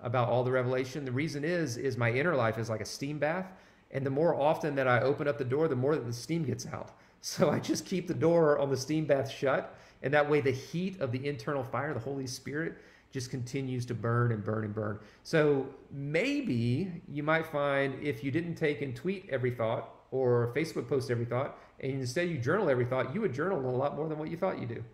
about 0.00 0.28
all 0.28 0.44
the 0.44 0.50
revelation. 0.50 1.04
The 1.04 1.12
reason 1.12 1.44
is 1.44 1.76
is 1.76 1.96
my 1.96 2.10
inner 2.10 2.34
life 2.34 2.58
is 2.58 2.70
like 2.70 2.80
a 2.80 2.86
steam 2.86 3.18
bath, 3.18 3.52
and 3.90 4.04
the 4.04 4.10
more 4.10 4.34
often 4.34 4.74
that 4.76 4.88
I 4.88 5.00
open 5.00 5.26
up 5.28 5.38
the 5.38 5.44
door, 5.44 5.68
the 5.68 5.76
more 5.76 5.94
that 5.96 6.06
the 6.06 6.12
steam 6.12 6.44
gets 6.44 6.66
out. 6.66 6.92
So 7.20 7.50
I 7.50 7.58
just 7.58 7.84
keep 7.84 8.06
the 8.06 8.14
door 8.14 8.60
on 8.60 8.70
the 8.70 8.76
steam 8.76 9.04
bath 9.04 9.28
shut, 9.28 9.76
and 10.04 10.14
that 10.14 10.30
way 10.30 10.40
the 10.40 10.52
heat 10.52 11.00
of 11.00 11.10
the 11.10 11.26
internal 11.26 11.64
fire, 11.64 11.92
the 11.92 11.98
Holy 11.98 12.28
Spirit, 12.28 12.78
just 13.10 13.28
continues 13.28 13.84
to 13.86 13.94
burn 13.94 14.30
and 14.30 14.44
burn 14.44 14.64
and 14.64 14.72
burn. 14.72 15.00
So 15.24 15.66
maybe 15.90 17.02
you 17.08 17.24
might 17.24 17.44
find 17.44 18.00
if 18.00 18.22
you 18.22 18.30
didn't 18.30 18.54
take 18.54 18.82
and 18.82 18.94
tweet 18.94 19.28
every 19.30 19.50
thought 19.50 19.90
or 20.12 20.52
Facebook 20.54 20.88
post 20.88 21.10
every 21.10 21.24
thought, 21.24 21.58
and 21.80 21.92
instead 21.92 22.28
you 22.28 22.38
journal 22.38 22.70
every 22.70 22.84
thought, 22.84 23.12
you 23.12 23.20
would 23.20 23.32
journal 23.32 23.58
a 23.68 23.76
lot 23.76 23.96
more 23.96 24.08
than 24.08 24.16
what 24.16 24.30
you 24.30 24.36
thought 24.36 24.60
you 24.60 24.66
do. 24.66 24.84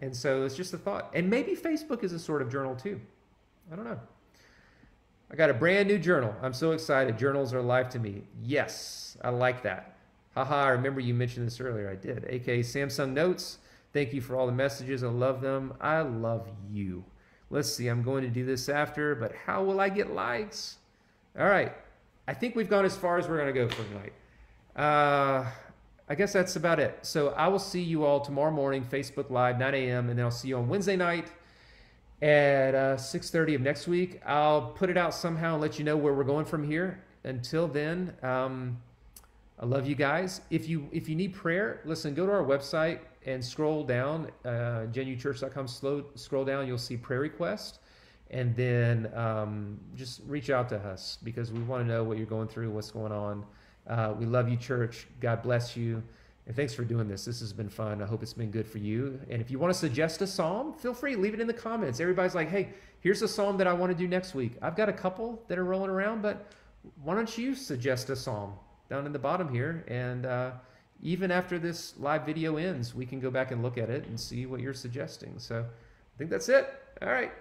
And 0.00 0.14
so 0.14 0.44
it's 0.44 0.54
just 0.54 0.72
a 0.74 0.78
thought. 0.78 1.10
And 1.12 1.28
maybe 1.28 1.56
Facebook 1.56 2.04
is 2.04 2.12
a 2.12 2.18
sort 2.18 2.40
of 2.40 2.50
journal 2.50 2.76
too. 2.76 3.00
I 3.72 3.76
don't 3.76 3.84
know. 3.84 3.98
I 5.30 5.36
got 5.36 5.50
a 5.50 5.54
brand 5.54 5.88
new 5.88 5.98
journal. 5.98 6.34
I'm 6.42 6.54
so 6.54 6.72
excited. 6.72 7.18
Journals 7.18 7.52
are 7.52 7.60
life 7.60 7.90
to 7.90 7.98
me. 7.98 8.22
Yes, 8.42 9.16
I 9.22 9.28
like 9.28 9.62
that. 9.62 9.96
Haha, 10.34 10.64
I 10.64 10.68
remember 10.68 11.00
you 11.00 11.12
mentioned 11.12 11.46
this 11.46 11.60
earlier. 11.60 11.90
I 11.90 11.96
did. 11.96 12.24
AKA 12.28 12.60
Samsung 12.60 13.12
Notes. 13.12 13.58
Thank 13.92 14.12
you 14.12 14.20
for 14.20 14.36
all 14.36 14.46
the 14.46 14.52
messages. 14.52 15.04
I 15.04 15.08
love 15.08 15.40
them. 15.40 15.74
I 15.80 16.00
love 16.00 16.48
you. 16.70 17.04
Let's 17.50 17.72
see, 17.72 17.88
I'm 17.88 18.02
going 18.02 18.22
to 18.22 18.28
do 18.28 18.44
this 18.44 18.68
after, 18.68 19.14
but 19.14 19.32
how 19.46 19.64
will 19.64 19.80
I 19.80 19.88
get 19.88 20.12
likes? 20.12 20.76
All 21.38 21.46
right. 21.46 21.72
I 22.26 22.34
think 22.34 22.54
we've 22.54 22.68
gone 22.68 22.84
as 22.84 22.96
far 22.96 23.18
as 23.18 23.26
we're 23.26 23.38
going 23.38 23.52
to 23.52 23.58
go 23.58 23.68
for 23.68 23.82
tonight. 23.84 24.12
Uh, 24.76 25.50
I 26.08 26.14
guess 26.14 26.32
that's 26.32 26.56
about 26.56 26.78
it. 26.78 26.98
So 27.02 27.30
I 27.30 27.48
will 27.48 27.58
see 27.58 27.82
you 27.82 28.04
all 28.04 28.20
tomorrow 28.20 28.50
morning, 28.50 28.84
Facebook 28.84 29.30
Live, 29.30 29.58
9 29.58 29.74
a.m., 29.74 30.10
and 30.10 30.18
then 30.18 30.24
I'll 30.26 30.30
see 30.30 30.48
you 30.48 30.58
on 30.58 30.68
Wednesday 30.68 30.96
night 30.96 31.28
at 32.20 32.74
uh, 32.74 32.96
6.30 32.96 33.56
of 33.56 33.60
next 33.60 33.86
week. 33.86 34.20
I'll 34.26 34.62
put 34.72 34.90
it 34.90 34.96
out 34.96 35.14
somehow 35.14 35.54
and 35.54 35.62
let 35.62 35.78
you 35.78 35.84
know 35.84 35.96
where 35.96 36.14
we're 36.14 36.24
going 36.24 36.44
from 36.44 36.64
here. 36.64 37.02
Until 37.24 37.68
then, 37.68 38.14
um, 38.22 38.78
I 39.60 39.66
love 39.66 39.86
you 39.86 39.94
guys. 39.94 40.40
If 40.50 40.68
you 40.68 40.88
if 40.92 41.08
you 41.08 41.16
need 41.16 41.34
prayer, 41.34 41.80
listen, 41.84 42.14
go 42.14 42.26
to 42.26 42.32
our 42.32 42.44
website 42.44 43.00
and 43.26 43.44
scroll 43.44 43.84
down, 43.84 44.30
uh, 44.44 44.86
genuchurch.com, 44.92 45.68
slow, 45.68 46.04
scroll 46.14 46.44
down, 46.44 46.66
you'll 46.66 46.78
see 46.78 46.96
prayer 46.96 47.20
request. 47.20 47.80
And 48.30 48.54
then 48.54 49.10
um, 49.14 49.80
just 49.94 50.20
reach 50.26 50.50
out 50.50 50.68
to 50.68 50.76
us 50.76 51.18
because 51.24 51.50
we 51.50 51.60
want 51.60 51.86
to 51.86 51.88
know 51.88 52.04
what 52.04 52.18
you're 52.18 52.26
going 52.26 52.48
through, 52.48 52.70
what's 52.70 52.90
going 52.90 53.12
on. 53.12 53.44
Uh, 53.86 54.14
we 54.18 54.26
love 54.26 54.48
you, 54.48 54.56
church. 54.56 55.06
God 55.20 55.42
bless 55.42 55.76
you. 55.76 56.02
And 56.48 56.56
thanks 56.56 56.72
for 56.72 56.82
doing 56.82 57.06
this. 57.06 57.26
This 57.26 57.40
has 57.40 57.52
been 57.52 57.68
fun. 57.68 58.02
I 58.02 58.06
hope 58.06 58.22
it's 58.22 58.32
been 58.32 58.50
good 58.50 58.66
for 58.66 58.78
you. 58.78 59.20
And 59.28 59.42
if 59.42 59.50
you 59.50 59.58
want 59.58 59.70
to 59.70 59.78
suggest 59.78 60.22
a 60.22 60.26
psalm, 60.26 60.72
feel 60.72 60.94
free. 60.94 61.14
Leave 61.14 61.34
it 61.34 61.40
in 61.40 61.46
the 61.46 61.52
comments. 61.52 62.00
Everybody's 62.00 62.34
like, 62.34 62.48
hey, 62.48 62.70
here's 63.00 63.20
a 63.20 63.28
psalm 63.28 63.58
that 63.58 63.66
I 63.66 63.74
want 63.74 63.92
to 63.92 63.98
do 63.98 64.08
next 64.08 64.34
week. 64.34 64.52
I've 64.62 64.74
got 64.74 64.88
a 64.88 64.92
couple 64.94 65.42
that 65.48 65.58
are 65.58 65.64
rolling 65.64 65.90
around, 65.90 66.22
but 66.22 66.50
why 67.04 67.14
don't 67.14 67.36
you 67.36 67.54
suggest 67.54 68.08
a 68.08 68.16
psalm 68.16 68.54
down 68.88 69.04
in 69.04 69.12
the 69.12 69.18
bottom 69.18 69.52
here? 69.52 69.84
And 69.88 70.24
uh, 70.24 70.52
even 71.02 71.30
after 71.30 71.58
this 71.58 71.92
live 71.98 72.24
video 72.24 72.56
ends, 72.56 72.94
we 72.94 73.04
can 73.04 73.20
go 73.20 73.30
back 73.30 73.50
and 73.50 73.62
look 73.62 73.76
at 73.76 73.90
it 73.90 74.06
and 74.06 74.18
see 74.18 74.46
what 74.46 74.60
you're 74.60 74.72
suggesting. 74.72 75.34
So 75.36 75.60
I 75.60 76.16
think 76.16 76.30
that's 76.30 76.48
it. 76.48 76.72
All 77.02 77.08
right. 77.08 77.32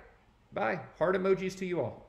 Bye. 0.52 0.82
Heart 1.00 1.16
emojis 1.16 1.58
to 1.60 1.66
you 1.66 1.80
all. 1.80 2.07